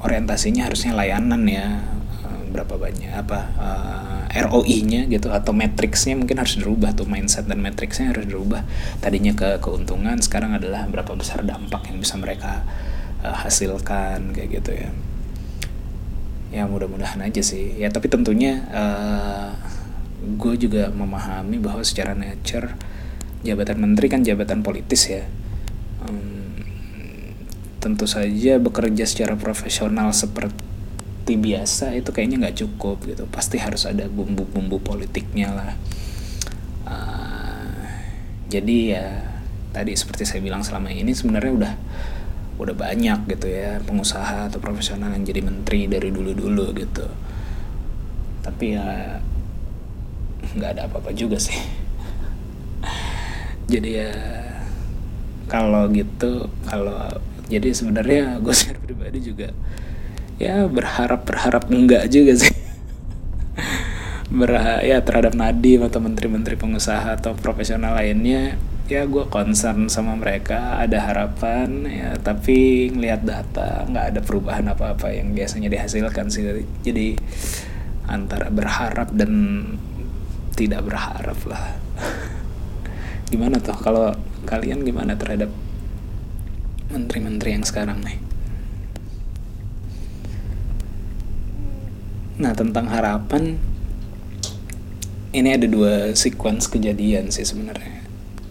orientasinya 0.00 0.64
harusnya 0.68 0.96
layanan 0.96 1.42
ya 1.44 1.97
berapa 2.48 2.74
banyak 2.74 3.12
apa 3.12 3.38
uh, 3.56 4.22
eh, 4.32 4.44
ROI-nya 4.44 5.08
gitu 5.08 5.28
atau 5.32 5.52
matriksnya 5.56 6.16
mungkin 6.16 6.40
harus 6.40 6.56
dirubah 6.56 6.92
tuh 6.96 7.08
mindset 7.08 7.48
dan 7.48 7.60
matriksnya 7.60 8.12
harus 8.12 8.28
dirubah. 8.28 8.64
Tadinya 9.00 9.32
ke 9.32 9.60
keuntungan 9.60 10.20
sekarang 10.20 10.56
adalah 10.56 10.84
berapa 10.88 11.12
besar 11.16 11.44
dampak 11.44 11.88
yang 11.88 12.00
bisa 12.00 12.16
mereka 12.20 12.66
uh, 13.24 13.36
hasilkan 13.44 14.36
kayak 14.36 14.60
gitu 14.60 14.70
ya. 14.76 14.90
Ya 16.48 16.62
mudah-mudahan 16.64 17.20
aja 17.24 17.40
sih. 17.40 17.76
Ya 17.76 17.88
tapi 17.88 18.08
tentunya 18.12 18.64
uh, 18.72 19.52
gue 20.18 20.54
juga 20.60 20.92
memahami 20.92 21.56
bahwa 21.62 21.80
secara 21.80 22.12
nature 22.12 22.74
jabatan 23.46 23.78
menteri 23.80 24.06
kan 24.12 24.20
jabatan 24.20 24.60
politis 24.60 25.08
ya. 25.08 25.24
Um, 26.04 26.60
tentu 27.78 28.10
saja 28.10 28.58
bekerja 28.58 29.06
secara 29.06 29.38
profesional 29.38 30.10
seperti 30.10 30.67
biasa 31.36 31.92
itu 31.98 32.08
kayaknya 32.14 32.48
nggak 32.48 32.58
cukup 32.64 33.04
gitu. 33.04 33.28
Pasti 33.28 33.60
harus 33.60 33.84
ada 33.84 34.08
bumbu-bumbu 34.08 34.80
politiknya 34.80 35.48
lah. 35.52 35.72
Uh, 36.88 37.84
jadi 38.48 38.78
ya 38.96 39.06
tadi 39.76 39.92
seperti 39.92 40.24
saya 40.24 40.40
bilang 40.40 40.64
selama 40.64 40.88
ini 40.88 41.12
sebenarnya 41.12 41.52
udah 41.52 41.74
udah 42.58 42.74
banyak 42.74 43.28
gitu 43.28 43.46
ya 43.46 43.78
pengusaha 43.84 44.50
atau 44.50 44.58
profesional 44.58 45.14
yang 45.14 45.22
jadi 45.22 45.44
menteri 45.44 45.84
dari 45.90 46.08
dulu-dulu 46.08 46.72
gitu. 46.78 47.04
Tapi 48.40 48.64
ya 48.72 49.20
nggak 50.56 50.70
ada 50.78 50.82
apa-apa 50.88 51.12
juga 51.12 51.36
sih. 51.36 51.54
Jadi 53.72 54.00
ya 54.00 54.08
kalau 55.48 55.88
gitu 55.92 56.46
kalau 56.68 57.08
jadi 57.48 57.72
sebenarnya 57.72 58.22
gue 58.44 58.52
secara 58.52 58.78
pribadi 58.78 59.18
juga 59.24 59.48
ya 60.38 60.70
berharap 60.70 61.26
berharap 61.26 61.66
enggak 61.68 62.08
juga 62.08 62.38
sih. 62.38 62.54
Berha 64.28 64.84
ya 64.84 65.02
terhadap 65.02 65.34
Nadim 65.34 65.82
atau 65.88 65.98
menteri-menteri 65.98 66.54
pengusaha 66.54 67.16
atau 67.16 67.32
profesional 67.32 67.96
lainnya 67.96 68.60
ya 68.88 69.04
gue 69.04 69.24
concern 69.28 69.88
sama 69.92 70.16
mereka 70.16 70.80
ada 70.80 71.04
harapan 71.04 71.84
ya 71.84 72.16
tapi 72.16 72.88
ngelihat 72.88 73.20
data 73.20 73.84
nggak 73.84 74.16
ada 74.16 74.20
perubahan 74.24 74.64
apa-apa 74.68 75.12
yang 75.12 75.34
biasanya 75.34 75.68
dihasilkan 75.68 76.30
sih. 76.30 76.44
Jadi 76.86 77.18
antara 78.08 78.48
berharap 78.48 79.12
dan 79.12 79.64
tidak 80.56 80.86
berharap 80.86 81.38
lah. 81.48 81.76
Gimana 83.32 83.60
tuh? 83.60 83.76
Kalau 83.76 84.12
kalian 84.48 84.80
gimana 84.80 85.12
terhadap 85.12 85.52
menteri-menteri 86.88 87.52
yang 87.52 87.68
sekarang 87.68 88.00
nih 88.00 88.27
nah 92.38 92.54
tentang 92.54 92.86
harapan 92.86 93.58
ini 95.34 95.48
ada 95.52 95.68
dua 95.68 96.16
sequence 96.16 96.70
kejadian 96.70 97.28
sih 97.28 97.44
sebenarnya. 97.44 98.00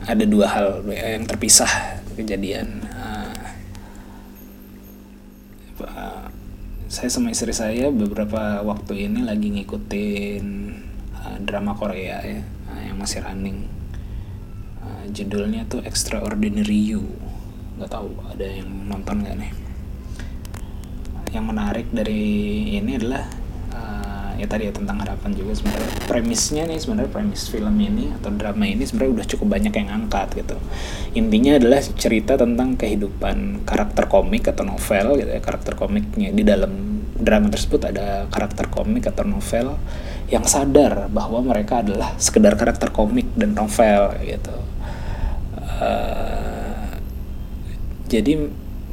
Ada 0.06 0.30
dua 0.30 0.46
hal 0.48 0.68
yang 0.92 1.26
terpisah 1.26 2.04
kejadian. 2.14 2.86
Uh, 2.94 3.34
saya 6.88 7.10
sama 7.12 7.34
istri 7.34 7.52
saya 7.52 7.92
beberapa 7.92 8.64
waktu 8.64 9.10
ini 9.10 9.26
lagi 9.26 9.52
ngikutin 9.52 10.46
uh, 11.18 11.38
drama 11.44 11.76
Korea 11.76 12.24
ya 12.24 12.42
uh, 12.44 12.82
yang 12.86 12.98
masih 13.02 13.26
running. 13.26 13.66
Judulnya 15.08 15.64
tuh 15.72 15.80
Extraordinary 15.88 16.94
You. 16.94 17.08
Nggak 17.80 17.96
tahu 17.96 18.12
ada 18.28 18.44
yang 18.44 18.68
nonton 18.92 19.24
nggak 19.24 19.40
nih? 19.40 19.52
Yang 21.32 21.46
menarik 21.48 21.88
dari 21.96 22.24
ini 22.76 23.00
adalah 23.00 23.24
ya 24.38 24.48
tadi 24.48 24.70
ya 24.70 24.74
tentang 24.74 25.02
harapan 25.02 25.34
juga 25.34 25.58
sebenarnya 25.58 25.92
premisnya 26.06 26.64
nih 26.70 26.80
sebenarnya 26.80 27.12
premis 27.12 27.44
film 27.50 27.76
ini 27.82 28.14
atau 28.22 28.30
drama 28.32 28.66
ini 28.70 28.84
sebenarnya 28.86 29.14
udah 29.22 29.28
cukup 29.34 29.48
banyak 29.58 29.74
yang 29.74 29.90
angkat 29.90 30.28
gitu 30.38 30.58
intinya 31.18 31.58
adalah 31.58 31.82
cerita 31.84 32.34
tentang 32.38 32.78
kehidupan 32.78 33.66
karakter 33.66 34.06
komik 34.06 34.46
atau 34.48 34.64
novel 34.64 35.20
gitu 35.20 35.32
ya 35.34 35.42
karakter 35.42 35.74
komiknya 35.74 36.30
di 36.32 36.44
dalam 36.46 36.98
drama 37.18 37.50
tersebut 37.50 37.82
ada 37.90 38.30
karakter 38.30 38.70
komik 38.70 39.10
atau 39.10 39.26
novel 39.26 39.74
yang 40.30 40.46
sadar 40.46 41.10
bahwa 41.10 41.42
mereka 41.42 41.82
adalah 41.82 42.14
sekedar 42.22 42.54
karakter 42.60 42.94
komik 42.94 43.26
dan 43.34 43.58
novel 43.58 44.14
gitu. 44.22 44.56
Uh, 45.78 47.00
jadi 48.12 48.50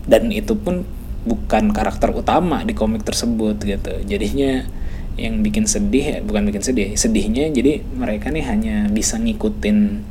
dan 0.08 0.28
itu 0.32 0.56
pun 0.56 0.86
bukan 1.24 1.72
karakter 1.72 2.12
utama 2.12 2.62
di 2.62 2.72
komik 2.72 3.02
tersebut 3.02 3.60
gitu. 3.60 3.92
Jadinya 4.06 4.64
yang 5.14 5.46
bikin 5.46 5.64
sedih 5.70 6.22
bukan 6.26 6.50
bikin 6.50 6.62
sedih, 6.62 6.88
sedihnya 6.98 7.50
jadi 7.54 7.82
mereka 7.94 8.34
nih 8.34 8.44
hanya 8.46 8.76
bisa 8.90 9.18
ngikutin 9.18 10.02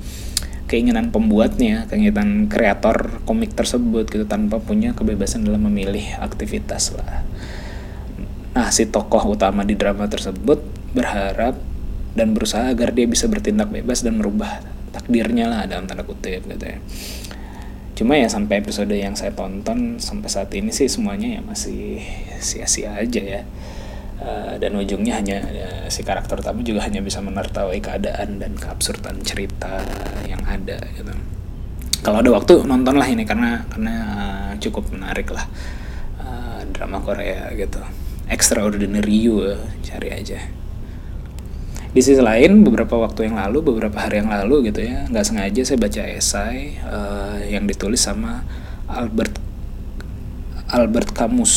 keinginan 0.67 1.13
pembuatnya, 1.13 1.85
keinginan 1.91 2.49
kreator 2.49 3.21
komik 3.27 3.53
tersebut 3.53 4.09
gitu 4.09 4.25
tanpa 4.25 4.57
punya 4.57 4.95
kebebasan 4.95 5.45
dalam 5.45 5.69
memilih 5.69 6.17
aktivitas 6.17 6.95
lah. 6.97 7.21
Nah, 8.53 8.69
si 8.69 8.89
tokoh 8.89 9.37
utama 9.37 9.65
di 9.65 9.77
drama 9.77 10.09
tersebut 10.09 10.61
berharap 10.93 11.57
dan 12.13 12.37
berusaha 12.37 12.69
agar 12.69 12.93
dia 12.93 13.09
bisa 13.09 13.25
bertindak 13.25 13.73
bebas 13.73 14.05
dan 14.05 14.21
merubah 14.21 14.61
takdirnya 14.93 15.49
lah 15.49 15.65
dalam 15.65 15.89
tanda 15.89 16.05
kutip 16.05 16.45
gitu 16.45 16.65
ya. 16.65 16.77
Cuma 17.93 18.17
ya 18.17 18.29
sampai 18.29 18.61
episode 18.61 18.93
yang 18.93 19.13
saya 19.13 19.33
tonton 19.33 20.01
sampai 20.01 20.29
saat 20.29 20.49
ini 20.57 20.73
sih 20.73 20.89
semuanya 20.89 21.37
ya 21.37 21.41
masih 21.45 22.01
sia-sia 22.41 22.97
aja 22.97 23.21
ya. 23.21 23.41
Uh, 24.23 24.55
dan 24.55 24.71
ujungnya 24.79 25.19
hanya 25.19 25.43
ya, 25.51 25.67
si 25.91 25.99
karakter 25.99 26.39
utama 26.39 26.63
juga 26.63 26.87
hanya 26.87 27.03
bisa 27.03 27.19
menertawai 27.19 27.75
keadaan 27.83 28.39
dan 28.39 28.55
keabsurdan 28.55 29.19
cerita 29.19 29.83
yang 30.23 30.39
ada 30.47 30.79
gitu. 30.95 31.11
Kalau 32.07 32.23
ada 32.23 32.31
waktu 32.31 32.63
nontonlah 32.63 33.03
ini 33.03 33.27
karena 33.27 33.67
karena 33.67 33.95
uh, 34.15 34.51
cukup 34.63 34.95
menarik 34.95 35.27
lah 35.27 35.43
uh, 36.23 36.63
drama 36.71 37.03
Korea 37.03 37.51
gitu. 37.51 37.83
Extraordinary 38.31 39.27
you 39.27 39.43
cari 39.83 40.15
aja. 40.15 40.39
Di 41.91 41.99
sisi 41.99 42.23
lain 42.23 42.63
beberapa 42.63 42.95
waktu 42.95 43.27
yang 43.27 43.35
lalu 43.35 43.75
beberapa 43.75 44.07
hari 44.07 44.23
yang 44.23 44.31
lalu 44.31 44.71
gitu 44.71 44.87
ya 44.87 45.03
nggak 45.11 45.25
sengaja 45.27 45.61
saya 45.67 45.77
baca 45.83 46.01
esai 46.07 46.79
uh, 46.79 47.43
yang 47.43 47.67
ditulis 47.67 47.99
sama 47.99 48.47
Albert 48.87 49.35
Albert 50.71 51.11
Camus 51.11 51.53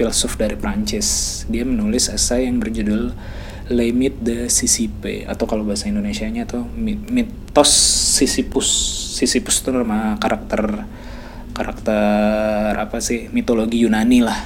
filsuf 0.00 0.40
dari 0.40 0.56
Prancis. 0.56 1.44
Dia 1.52 1.68
menulis 1.68 2.08
esai 2.08 2.48
yang 2.48 2.56
berjudul 2.56 3.12
Les 3.68 3.92
Mythes 3.92 4.56
de 4.56 5.28
atau 5.28 5.44
kalau 5.44 5.62
bahasa 5.68 5.92
Indonesia-nya 5.92 6.48
tuh 6.48 6.64
mitos 6.72 7.68
Sisyphus. 8.16 8.66
Sisyphus 9.20 9.60
itu 9.60 9.68
nama 9.76 10.16
karakter 10.16 10.88
karakter 11.52 12.72
apa 12.80 12.96
sih 13.04 13.28
mitologi 13.28 13.84
Yunani 13.84 14.24
lah. 14.24 14.40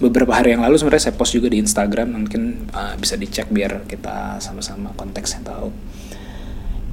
Beberapa 0.00 0.32
hari 0.40 0.56
yang 0.56 0.64
lalu 0.64 0.80
sebenarnya 0.80 1.12
saya 1.12 1.16
post 1.20 1.36
juga 1.36 1.52
di 1.52 1.60
Instagram 1.60 2.16
mungkin 2.16 2.72
uh, 2.72 2.96
bisa 2.96 3.20
dicek 3.20 3.52
biar 3.52 3.84
kita 3.84 4.40
sama-sama 4.40 4.96
konteksnya 4.96 5.44
tahu. 5.44 5.68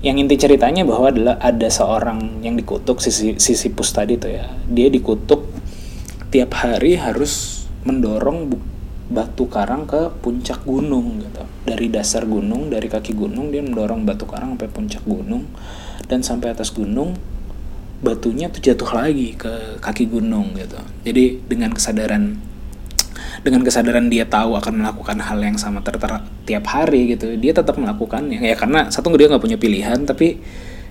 Yang 0.04 0.16
inti 0.28 0.36
ceritanya 0.36 0.84
bahwa 0.84 1.08
adalah 1.08 1.36
ada 1.40 1.72
seorang 1.72 2.44
yang 2.44 2.60
dikutuk 2.60 3.00
pus 3.00 3.90
tadi 3.96 4.20
tuh 4.20 4.32
ya. 4.36 4.52
Dia 4.68 4.92
dikutuk 4.92 5.48
tiap 6.28 6.52
hari 6.60 7.00
harus 7.00 7.63
mendorong 7.84 8.52
batu 9.12 9.46
karang 9.52 9.84
ke 9.86 10.10
puncak 10.24 10.64
gunung 10.64 11.20
gitu. 11.20 11.44
Dari 11.68 11.92
dasar 11.92 12.24
gunung 12.26 12.72
dari 12.72 12.88
kaki 12.88 13.14
gunung 13.14 13.52
dia 13.52 13.62
mendorong 13.62 14.08
batu 14.08 14.24
karang 14.26 14.56
sampai 14.56 14.70
puncak 14.72 15.04
gunung. 15.04 15.48
Dan 16.08 16.24
sampai 16.24 16.52
atas 16.52 16.72
gunung 16.72 17.16
batunya 18.04 18.52
tuh 18.52 18.60
jatuh 18.60 18.92
lagi 18.92 19.36
ke 19.36 19.80
kaki 19.80 20.12
gunung 20.12 20.56
gitu. 20.60 20.80
Jadi 21.08 21.40
dengan 21.48 21.72
kesadaran 21.72 22.36
dengan 23.44 23.64
kesadaran 23.64 24.08
dia 24.08 24.28
tahu 24.28 24.56
akan 24.56 24.84
melakukan 24.84 25.20
hal 25.20 25.40
yang 25.40 25.60
sama 25.60 25.84
ter 25.84 26.00
tiap 26.44 26.66
hari 26.68 27.16
gitu 27.16 27.36
dia 27.40 27.56
tetap 27.56 27.76
melakukannya. 27.80 28.44
Ya 28.44 28.56
karena 28.56 28.92
satu 28.92 29.12
dia 29.16 29.32
nggak 29.32 29.44
punya 29.44 29.58
pilihan 29.60 30.04
tapi 30.04 30.40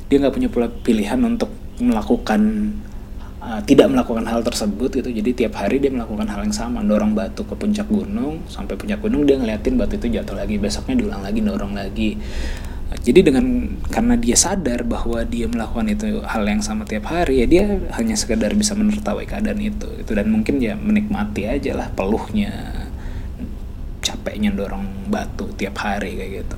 dia 0.09 0.17
nggak 0.21 0.35
punya 0.37 0.49
pilihan 0.85 1.21
untuk 1.25 1.49
melakukan 1.81 2.73
uh, 3.43 3.61
tidak 3.67 3.91
melakukan 3.91 4.25
hal 4.31 4.41
tersebut 4.47 5.03
gitu. 5.03 5.11
Jadi 5.11 5.31
tiap 5.45 5.59
hari 5.59 5.83
dia 5.83 5.91
melakukan 5.91 6.31
hal 6.31 6.47
yang 6.47 6.55
sama 6.55 6.81
dorong 6.87 7.13
batu 7.13 7.43
ke 7.43 7.55
puncak 7.59 7.91
gunung 7.91 8.47
sampai 8.47 8.79
puncak 8.79 9.03
gunung 9.03 9.27
dia 9.27 9.37
ngeliatin 9.37 9.75
batu 9.75 9.99
itu 9.99 10.09
jatuh 10.15 10.39
lagi 10.39 10.57
besoknya 10.63 10.95
diulang 11.03 11.23
lagi 11.27 11.41
dorong 11.43 11.75
lagi. 11.75 12.15
Jadi 12.93 13.25
dengan 13.25 13.73
karena 13.89 14.21
dia 14.21 14.37
sadar 14.37 14.85
bahwa 14.85 15.25
dia 15.25 15.49
melakukan 15.49 15.89
itu 15.91 16.21
hal 16.23 16.45
yang 16.45 16.61
sama 16.61 16.85
tiap 16.85 17.09
hari 17.09 17.41
ya 17.41 17.47
dia 17.49 17.65
hanya 17.97 18.13
sekedar 18.15 18.53
bisa 18.53 18.77
menertawai 18.77 19.25
keadaan 19.25 19.65
itu 19.65 19.89
itu 19.97 20.13
dan 20.13 20.29
mungkin 20.29 20.61
ya 20.61 20.77
menikmati 20.77 21.49
aja 21.49 21.73
lah 21.73 21.89
peluhnya 21.89 22.53
capeknya 24.05 24.53
dorong 24.53 25.09
batu 25.09 25.49
tiap 25.57 25.81
hari 25.81 26.21
kayak 26.21 26.31
gitu 26.45 26.57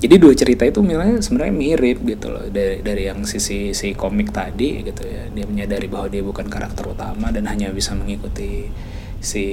jadi 0.00 0.16
dua 0.16 0.32
cerita 0.32 0.64
itu 0.64 0.80
misalnya 0.80 1.20
sebenarnya 1.20 1.52
mirip 1.52 1.98
gitu 2.08 2.32
loh. 2.32 2.48
Dari 2.48 2.80
dari 2.80 3.04
yang 3.04 3.28
sisi 3.28 3.76
si 3.76 3.92
komik 3.92 4.32
tadi 4.32 4.80
gitu 4.80 5.04
ya. 5.04 5.28
Dia 5.28 5.44
menyadari 5.44 5.92
bahwa 5.92 6.08
dia 6.08 6.24
bukan 6.24 6.48
karakter 6.48 6.88
utama 6.88 7.28
dan 7.28 7.44
hanya 7.44 7.68
bisa 7.68 7.92
mengikuti 7.92 8.64
si 9.20 9.44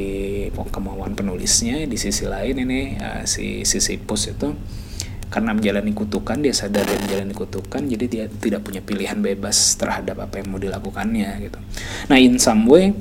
kemauan 0.72 1.20
penulisnya. 1.20 1.84
Di 1.84 2.00
sisi 2.00 2.24
lain 2.24 2.64
ini 2.64 2.96
uh, 2.96 3.28
si 3.28 3.68
sisi 3.68 4.00
pus 4.00 4.32
itu 4.32 4.56
karena 5.28 5.52
menjalani 5.52 5.92
kutukan 5.92 6.40
dia 6.40 6.56
sadar 6.56 6.88
dia 6.88 6.96
menjalani 7.04 7.36
kutukan 7.36 7.84
jadi 7.84 8.06
dia 8.08 8.26
tidak 8.32 8.64
punya 8.64 8.80
pilihan 8.80 9.20
bebas 9.20 9.76
terhadap 9.76 10.24
apa 10.24 10.40
yang 10.40 10.48
mau 10.48 10.60
dilakukannya 10.64 11.44
gitu. 11.44 11.60
Nah 12.08 12.16
in 12.16 12.40
some 12.40 12.64
way 12.72 12.96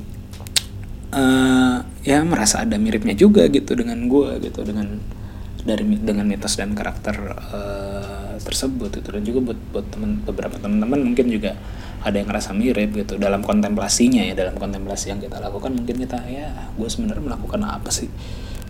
uh, 1.15 1.79
ya 2.03 2.19
merasa 2.27 2.67
ada 2.67 2.75
miripnya 2.75 3.15
juga 3.15 3.47
gitu 3.47 3.71
dengan 3.79 4.11
gue 4.11 4.43
gitu 4.43 4.67
dengan 4.67 4.99
dari 5.67 5.83
dengan 5.99 6.23
mitos 6.23 6.55
dan 6.55 6.71
karakter 6.71 7.15
uh, 7.35 8.39
tersebut 8.39 9.03
itu 9.03 9.09
dan 9.11 9.23
juga 9.27 9.51
buat 9.51 9.59
buat 9.75 9.85
temen, 9.91 10.23
beberapa 10.23 10.55
teman-teman 10.55 11.11
mungkin 11.11 11.27
juga 11.27 11.59
ada 11.99 12.15
yang 12.15 12.31
ngerasa 12.31 12.55
mirip 12.55 12.95
gitu. 12.95 13.19
Dalam 13.19 13.43
kontemplasinya 13.43 14.23
ya 14.23 14.31
dalam 14.31 14.55
kontemplasi 14.55 15.11
yang 15.11 15.19
kita 15.19 15.43
lakukan 15.43 15.75
mungkin 15.75 15.99
kita 15.99 16.23
ya 16.31 16.71
gue 16.71 16.87
sebenarnya 16.87 17.35
melakukan 17.35 17.59
apa 17.67 17.91
sih? 17.91 18.07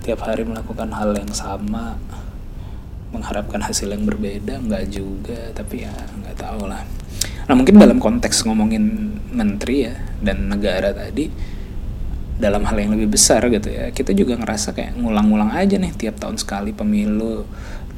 Tiap 0.01 0.25
hari 0.25 0.41
melakukan 0.41 0.89
hal 0.89 1.13
yang 1.13 1.29
sama 1.29 2.01
mengharapkan 3.11 3.63
hasil 3.63 3.87
yang 3.87 4.03
berbeda 4.03 4.59
nggak 4.59 4.83
juga 4.91 5.39
tapi 5.55 5.87
ya 5.87 5.93
nggak 5.93 6.35
tahu 6.37 6.67
lah 6.67 6.83
nah 7.47 7.55
mungkin 7.55 7.79
dalam 7.79 7.97
konteks 8.03 8.43
ngomongin 8.43 9.15
menteri 9.31 9.87
ya 9.87 9.95
dan 10.19 10.51
negara 10.51 10.91
tadi 10.91 11.31
dalam 12.37 12.61
hal 12.69 12.77
yang 12.77 12.93
lebih 12.93 13.17
besar 13.17 13.41
gitu 13.49 13.69
ya. 13.69 13.89
Kita 13.89 14.13
juga 14.13 14.37
ngerasa 14.37 14.77
kayak 14.77 15.01
ngulang-ngulang 15.01 15.51
aja 15.57 15.81
nih 15.81 15.93
tiap 15.97 16.21
tahun 16.21 16.37
sekali 16.37 16.71
pemilu 16.71 17.45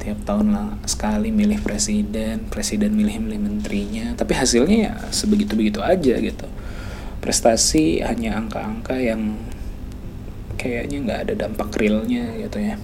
tiap 0.00 0.16
tahun 0.24 0.56
lah 0.56 0.68
sekali 0.88 1.28
milih 1.28 1.60
presiden 1.60 2.48
presiden 2.48 2.96
milih-milih 2.96 3.36
menterinya. 3.36 4.16
Tapi 4.16 4.32
hasilnya 4.32 4.76
ya 4.80 4.92
sebegitu 5.12 5.52
begitu 5.54 5.84
aja 5.84 6.16
gitu. 6.16 6.48
Prestasi 7.20 8.00
hanya 8.00 8.40
angka-angka 8.40 8.96
yang 8.96 9.36
kayaknya 10.56 10.96
nggak 11.04 11.20
ada 11.28 11.34
dampak 11.46 11.68
realnya 11.76 12.32
gitu 12.40 12.64
ya. 12.64 12.80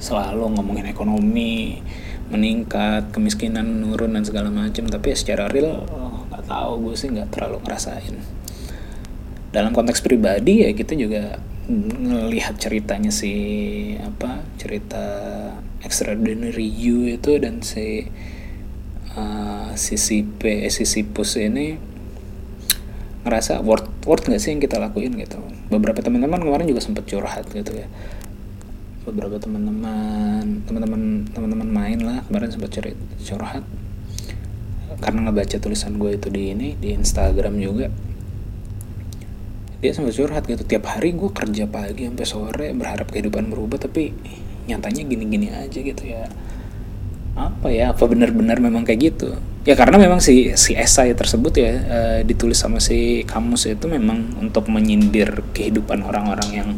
Selalu 0.00 0.56
ngomongin 0.56 0.88
ekonomi 0.88 1.84
meningkat 2.32 3.12
kemiskinan 3.12 3.68
menurun 3.68 4.16
dan 4.16 4.24
segala 4.24 4.48
macam. 4.48 4.88
Tapi 4.88 5.12
secara 5.12 5.52
real 5.52 5.84
oh, 5.92 6.24
nggak 6.32 6.40
oh, 6.40 6.48
tahu 6.48 6.72
gue 6.88 6.94
sih 6.96 7.12
nggak 7.12 7.28
terlalu 7.36 7.60
ngerasain 7.68 8.41
dalam 9.52 9.76
konteks 9.76 10.00
pribadi 10.00 10.64
ya 10.64 10.72
kita 10.72 10.96
juga 10.96 11.38
ngelihat 11.68 12.58
ceritanya 12.58 13.12
si 13.14 13.32
apa 14.00 14.42
cerita 14.58 15.04
extraordinary 15.84 16.66
you 16.66 17.06
itu 17.06 17.38
dan 17.38 17.62
si 17.62 18.08
uh, 19.14 19.70
si 19.78 19.94
si 20.00 20.26
P 20.26 20.66
si 20.72 20.88
si 20.88 21.06
pus 21.06 21.38
ini 21.38 21.78
ngerasa 23.22 23.62
worth 23.62 23.86
worth 24.02 24.26
nggak 24.26 24.42
sih 24.42 24.50
yang 24.50 24.58
kita 24.58 24.82
lakuin 24.82 25.14
gitu. 25.14 25.38
Beberapa 25.70 26.02
teman-teman 26.02 26.42
kemarin 26.42 26.66
juga 26.66 26.82
sempat 26.82 27.06
curhat 27.06 27.46
gitu 27.54 27.70
ya. 27.78 27.86
Beberapa 29.06 29.38
teman-teman 29.38 30.66
teman-teman 30.66 31.30
teman-teman 31.30 31.68
main 31.70 31.98
lah 32.02 32.26
kemarin 32.26 32.50
sempat 32.50 32.74
cari 32.74 32.98
curhat. 33.22 33.62
Karena 34.98 35.30
ngebaca 35.30 35.56
tulisan 35.62 35.98
gue 36.02 36.18
itu 36.18 36.28
di 36.30 36.50
ini 36.50 36.74
di 36.74 36.94
Instagram 36.94 37.54
juga 37.62 37.86
dia 39.82 39.90
sempat 39.90 40.14
curhat 40.14 40.46
gitu. 40.46 40.62
Tiap 40.62 40.86
hari 40.86 41.10
gue 41.12 41.30
kerja 41.34 41.66
pagi 41.66 42.06
sampai 42.06 42.26
sore 42.26 42.66
berharap 42.70 43.10
kehidupan 43.10 43.50
berubah 43.50 43.82
tapi 43.82 44.14
nyatanya 44.70 45.02
gini-gini 45.02 45.50
aja 45.50 45.78
gitu 45.82 46.02
ya. 46.06 46.30
Apa 47.34 47.66
ya? 47.74 47.90
Apa 47.90 48.06
benar-benar 48.06 48.62
memang 48.62 48.86
kayak 48.86 49.12
gitu? 49.12 49.34
Ya 49.66 49.74
karena 49.74 49.98
memang 49.98 50.22
si 50.22 50.54
si 50.54 50.78
esai 50.78 51.14
tersebut 51.18 51.54
ya 51.58 51.70
e, 51.70 51.98
ditulis 52.26 52.58
sama 52.58 52.78
si 52.78 53.26
kamus 53.26 53.66
itu 53.70 53.90
memang 53.90 54.38
untuk 54.38 54.70
menyindir 54.70 55.42
kehidupan 55.54 56.02
orang-orang 56.02 56.50
yang 56.50 56.70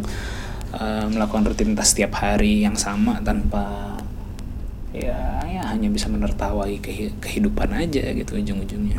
uh, 0.75 1.07
melakukan 1.09 1.47
rutinitas 1.47 1.95
setiap 1.95 2.19
hari 2.19 2.67
yang 2.67 2.75
sama 2.75 3.23
tanpa 3.23 3.97
ya 4.95 5.43
ya 5.51 5.63
hanya 5.75 5.91
bisa 5.91 6.07
menertawai 6.07 6.79
kehidupan 7.19 7.75
aja 7.75 8.15
gitu 8.15 8.39
ujung-ujungnya 8.39 8.99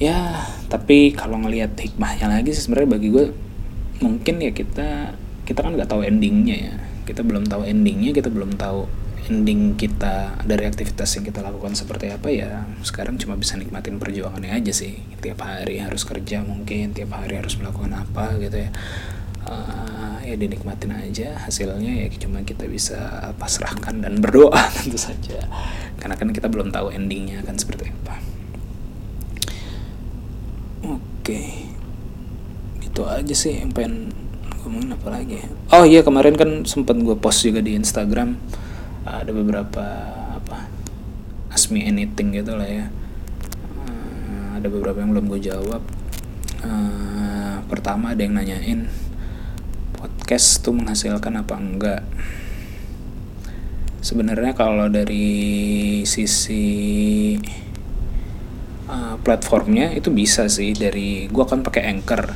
ya 0.00 0.48
tapi 0.72 1.12
kalau 1.12 1.36
ngelihat 1.44 1.76
hikmahnya 1.76 2.26
lagi 2.32 2.56
sih 2.56 2.64
sebenarnya 2.64 2.90
bagi 2.96 3.08
gue 3.12 3.26
mungkin 4.00 4.40
ya 4.40 4.50
kita 4.50 5.14
kita 5.44 5.66
kan 5.66 5.74
nggak 5.74 5.90
tahu 5.90 6.06
endingnya 6.06 6.56
ya. 6.56 6.74
Kita 7.02 7.26
belum 7.26 7.50
tahu 7.50 7.66
endingnya 7.66 8.14
kita 8.14 8.30
belum 8.30 8.54
tahu 8.54 8.86
ending 9.26 9.74
kita 9.74 10.40
dari 10.46 10.66
aktivitas 10.66 11.10
yang 11.18 11.26
kita 11.26 11.42
lakukan 11.42 11.74
seperti 11.74 12.06
apa 12.14 12.30
ya. 12.30 12.64
Sekarang 12.86 13.18
cuma 13.18 13.34
bisa 13.34 13.58
nikmatin 13.58 13.98
perjuangannya 13.98 14.54
aja 14.54 14.70
sih. 14.70 14.94
Tiap 15.18 15.42
hari 15.42 15.82
harus 15.82 16.06
kerja 16.06 16.46
mungkin 16.46 16.94
tiap 16.94 17.18
hari 17.18 17.42
harus 17.42 17.58
melakukan 17.58 17.92
apa 17.98 18.38
gitu 18.38 18.62
ya. 18.62 18.70
Uh, 19.40 20.20
ya 20.20 20.36
dinikmatin 20.36 20.92
aja 20.92 21.32
hasilnya 21.48 22.04
ya 22.04 22.06
cuma 22.20 22.44
kita 22.44 22.68
bisa 22.68 23.32
pasrahkan 23.40 24.04
dan 24.04 24.22
berdoa 24.22 24.70
tentu 24.78 24.96
saja. 24.96 25.50
Karena 25.98 26.14
kan 26.14 26.30
kita 26.30 26.46
belum 26.46 26.70
tahu 26.70 26.94
endingnya 26.94 27.42
akan 27.42 27.58
seperti 27.58 27.90
apa 27.90 28.29
oke. 31.30 32.82
Itu 32.82 33.06
aja 33.06 33.34
sih 33.34 33.62
yang 33.62 33.70
pengen 33.70 34.10
ngomongin 34.60 34.92
apa 34.92 35.08
lagi 35.08 35.40
oh 35.72 35.88
iya 35.88 36.04
kemarin 36.04 36.36
kan 36.36 36.68
sempat 36.68 37.00
gue 37.00 37.16
post 37.16 37.48
juga 37.48 37.64
di 37.64 37.72
Instagram 37.72 38.36
ada 39.08 39.32
beberapa 39.32 39.80
apa 40.36 40.68
ask 41.48 41.72
me 41.72 41.82
anything 41.82 42.36
gitu 42.36 42.54
lah 42.54 42.68
ya. 42.68 42.86
Uh, 43.88 44.60
ada 44.60 44.68
beberapa 44.70 45.02
yang 45.02 45.10
belum 45.16 45.26
gue 45.32 45.40
jawab. 45.50 45.82
Uh, 46.60 47.64
pertama 47.66 48.12
ada 48.12 48.20
yang 48.20 48.36
nanyain 48.36 48.86
podcast 49.96 50.60
tuh 50.60 50.76
menghasilkan 50.76 51.40
apa 51.40 51.54
enggak? 51.56 52.02
Sebenarnya 54.04 54.52
kalau 54.52 54.86
dari 54.92 56.04
sisi 56.04 57.34
uh, 58.90 59.16
platformnya 59.22 59.94
itu 59.94 60.10
bisa 60.10 60.50
sih 60.50 60.74
dari 60.74 61.30
gua 61.30 61.46
kan 61.46 61.62
pakai 61.62 61.86
anchor. 61.86 62.34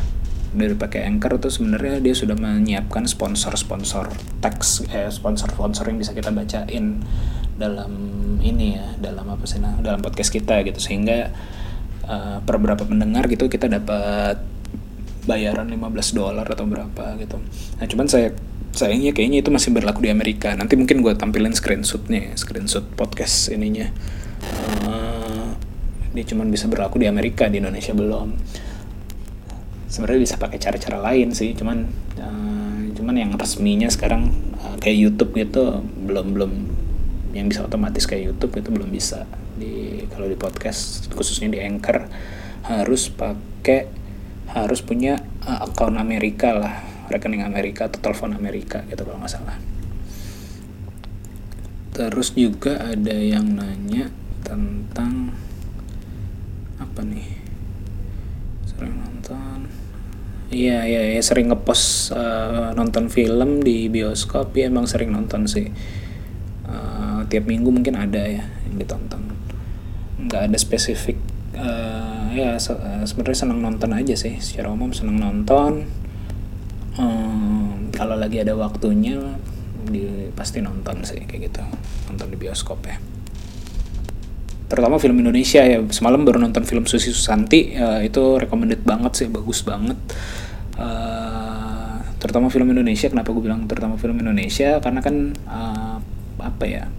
Dari 0.55 0.79
pakai 0.79 1.11
anchor 1.11 1.43
tuh 1.43 1.51
sebenarnya 1.51 1.99
dia 1.99 2.15
sudah 2.15 2.39
menyiapkan 2.39 3.11
sponsor-sponsor 3.11 4.15
teks 4.39 4.87
eh 4.95 5.11
sponsor-sponsor 5.11 5.91
yang 5.91 5.99
bisa 5.99 6.15
kita 6.15 6.31
bacain 6.31 7.03
dalam 7.59 7.91
ini 8.39 8.79
ya 8.79 8.87
dalam 9.03 9.27
apa 9.35 9.43
sih 9.51 9.59
nah 9.59 9.75
dalam 9.83 9.99
podcast 9.99 10.31
kita 10.31 10.63
gitu. 10.63 10.79
Sehingga 10.79 11.35
uh, 12.07 12.39
per 12.39 12.57
berapa 12.63 12.87
pendengar 12.87 13.27
gitu 13.27 13.51
kita 13.51 13.67
dapat 13.67 14.39
bayaran 15.25 15.67
15 15.73 16.15
dolar 16.15 16.47
atau 16.47 16.65
berapa 16.69 17.19
gitu. 17.19 17.43
Nah 17.81 17.87
cuman 17.91 18.07
saya 18.07 18.31
sayangnya 18.75 19.15
kayaknya 19.15 19.41
itu 19.41 19.51
masih 19.51 19.71
berlaku 19.73 20.05
di 20.05 20.11
Amerika. 20.13 20.53
Nanti 20.53 20.75
mungkin 20.75 21.01
gue 21.01 21.15
tampilin 21.17 21.55
screenshotnya 21.55 22.35
screenshot 22.37 22.85
podcast 22.95 23.51
ininya. 23.51 23.89
Uh, 24.85 25.04
dia 26.15 26.25
cuman 26.25 26.47
bisa 26.49 26.71
berlaku 26.71 27.03
di 27.03 27.11
Amerika 27.11 27.51
di 27.51 27.59
Indonesia 27.59 27.91
belum. 27.91 28.39
Sebenarnya 29.91 30.21
bisa 30.23 30.37
pakai 30.39 30.59
cara-cara 30.63 31.03
lain 31.03 31.35
sih 31.35 31.53
cuman 31.59 31.91
uh, 32.23 32.81
cuman 32.95 33.15
yang 33.19 33.35
resminya 33.35 33.91
sekarang 33.91 34.31
uh, 34.63 34.79
kayak 34.79 34.97
YouTube 35.11 35.35
gitu 35.35 35.83
belum 35.83 36.39
belum. 36.39 36.53
Yang 37.35 37.47
bisa 37.51 37.61
otomatis 37.67 38.07
kayak 38.07 38.31
YouTube 38.31 38.55
itu 38.63 38.71
belum 38.71 38.95
bisa. 38.95 39.27
Di 39.59 40.07
kalau 40.15 40.31
di 40.31 40.39
podcast 40.39 41.11
khususnya 41.11 41.51
di 41.51 41.59
Anchor 41.59 42.07
harus 42.65 43.11
pakai 43.11 43.91
harus 44.55 44.81
punya 44.87 45.19
uh, 45.43 45.67
account 45.67 45.99
Amerika 45.99 46.55
lah. 46.55 46.75
Rekening 47.05 47.45
Amerika 47.45 47.91
atau 47.91 48.01
telepon 48.01 48.33
Amerika 48.33 48.87
gitu 48.87 49.03
kalau 49.03 49.19
nggak 49.19 49.35
salah. 49.35 49.59
Terus 51.95 52.35
juga 52.35 52.81
ada 52.81 53.15
yang 53.15 53.55
nanya 53.55 54.09
tentang 54.43 55.44
apa 56.95 57.03
nih 57.03 57.27
sering 58.71 58.95
nonton 58.95 59.67
Iya, 60.55 60.87
iya, 60.87 61.19
ya, 61.19 61.23
sering 61.25 61.51
ngepost 61.51 62.15
uh, 62.15 62.71
nonton 62.79 63.11
film 63.11 63.59
di 63.59 63.91
bioskop, 63.91 64.55
ya 64.55 64.71
emang 64.71 64.87
sering 64.87 65.11
nonton 65.11 65.51
sih. 65.51 65.67
Uh, 66.63 67.27
tiap 67.27 67.51
minggu 67.51 67.75
mungkin 67.75 67.99
ada 67.99 68.23
ya 68.23 68.47
yang 68.63 68.79
ditonton. 68.79 69.35
Nggak 70.23 70.53
ada 70.53 70.59
spesifik. 70.61 71.19
Uh, 71.59 72.31
ya 72.39 72.55
se 72.63 72.71
sebenarnya 73.03 73.35
senang 73.35 73.67
nonton 73.67 73.99
aja 73.99 74.15
sih. 74.15 74.39
Secara 74.39 74.71
umum 74.71 74.95
senang 74.95 75.19
nonton. 75.19 75.91
Um, 77.03 77.91
kalau 77.91 78.15
lagi 78.15 78.39
ada 78.39 78.55
waktunya, 78.55 79.19
di, 79.91 80.31
pasti 80.39 80.63
nonton 80.63 81.03
sih 81.03 81.19
kayak 81.27 81.51
gitu. 81.51 81.67
Nonton 82.07 82.31
di 82.31 82.39
bioskop 82.39 82.79
ya 82.87 82.95
terutama 84.75 84.99
film 84.99 85.23
Indonesia 85.23 85.63
ya. 85.63 85.79
Semalam 85.95 86.27
baru 86.27 86.43
nonton 86.43 86.67
film 86.67 86.85
Susi 86.91 87.15
Susanti 87.15 87.79
uh, 87.79 88.03
itu 88.03 88.43
recommended 88.43 88.83
banget 88.83 89.25
sih 89.25 89.27
bagus 89.31 89.63
banget. 89.63 89.97
Uh, 90.75 92.03
terutama 92.19 92.51
film 92.51 92.67
Indonesia 92.75 93.07
kenapa 93.07 93.31
gue 93.31 93.43
bilang 93.47 93.71
terutama 93.71 93.95
film 93.95 94.19
Indonesia? 94.19 94.83
Karena 94.83 94.99
kan 94.99 95.17
uh, 95.47 95.97
apa 96.43 96.65
ya 96.67 96.91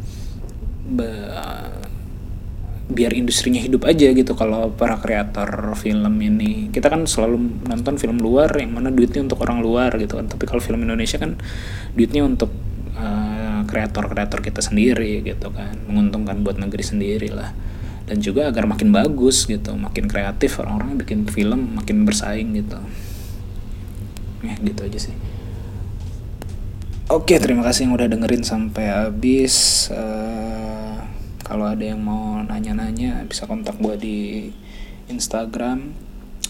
be, 0.88 1.12
biar 2.86 3.12
industrinya 3.18 3.60
hidup 3.60 3.84
aja 3.84 4.14
gitu 4.16 4.32
kalau 4.40 4.72
para 4.72 4.96
kreator 4.96 5.76
film 5.76 6.16
ini. 6.24 6.72
Kita 6.72 6.88
kan 6.88 7.04
selalu 7.04 7.68
nonton 7.68 8.00
film 8.00 8.24
luar 8.24 8.56
yang 8.56 8.72
mana 8.72 8.88
duitnya 8.88 9.20
untuk 9.26 9.44
orang 9.44 9.60
luar 9.60 9.92
gitu 10.00 10.16
kan. 10.16 10.32
Tapi 10.32 10.48
kalau 10.48 10.64
film 10.64 10.80
Indonesia 10.88 11.20
kan 11.20 11.36
duitnya 11.92 12.24
untuk 12.24 12.65
kreator-kreator 13.76 14.40
kita 14.40 14.64
sendiri 14.64 15.20
gitu 15.28 15.52
kan. 15.52 15.76
Menguntungkan 15.92 16.48
buat 16.48 16.56
negeri 16.56 16.80
sendiri 16.80 17.28
lah. 17.36 17.52
Dan 18.08 18.24
juga 18.24 18.48
agar 18.48 18.64
makin 18.70 18.96
bagus 18.96 19.44
gitu 19.44 19.76
makin 19.76 20.08
kreatif 20.08 20.62
orang-orang 20.64 20.96
bikin 21.04 21.28
film 21.28 21.76
makin 21.76 22.08
bersaing 22.08 22.56
gitu. 22.56 22.80
Ya 24.40 24.56
gitu 24.64 24.88
aja 24.88 25.00
sih. 25.12 25.16
Oke 27.12 27.38
terima 27.38 27.62
kasih 27.68 27.86
yang 27.86 28.00
udah 28.00 28.08
dengerin 28.08 28.48
sampai 28.48 28.88
habis. 28.88 29.90
Uh, 29.92 31.04
kalau 31.46 31.70
ada 31.70 31.84
yang 31.86 32.02
mau 32.02 32.42
nanya-nanya 32.42 33.22
bisa 33.30 33.46
kontak 33.46 33.78
gue 33.78 33.96
di 34.00 34.18
Instagram 35.12 35.94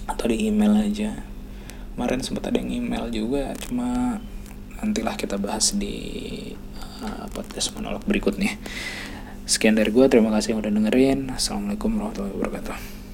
atau 0.07 0.25
di 0.31 0.47
email 0.47 0.79
aja. 0.79 1.11
Kemarin 1.95 2.19
sempat 2.23 2.51
ada 2.51 2.59
yang 2.59 2.71
email 2.71 3.07
juga 3.11 3.55
cuma 3.67 4.19
nantilah 4.79 5.15
kita 5.15 5.39
bahas 5.39 5.75
di 5.75 5.95
uh, 7.01 7.25
podcast 7.33 7.73
monolog 7.75 8.03
berikutnya 8.05 8.55
sekian 9.45 9.77
dari 9.77 9.93
gue 9.93 10.05
terima 10.09 10.33
kasih 10.33 10.57
yang 10.57 10.59
udah 10.65 10.73
dengerin. 10.73 11.19
Assalamualaikum 11.37 11.89
warahmatullahi 11.97 12.33
wabarakatuh 12.33 13.04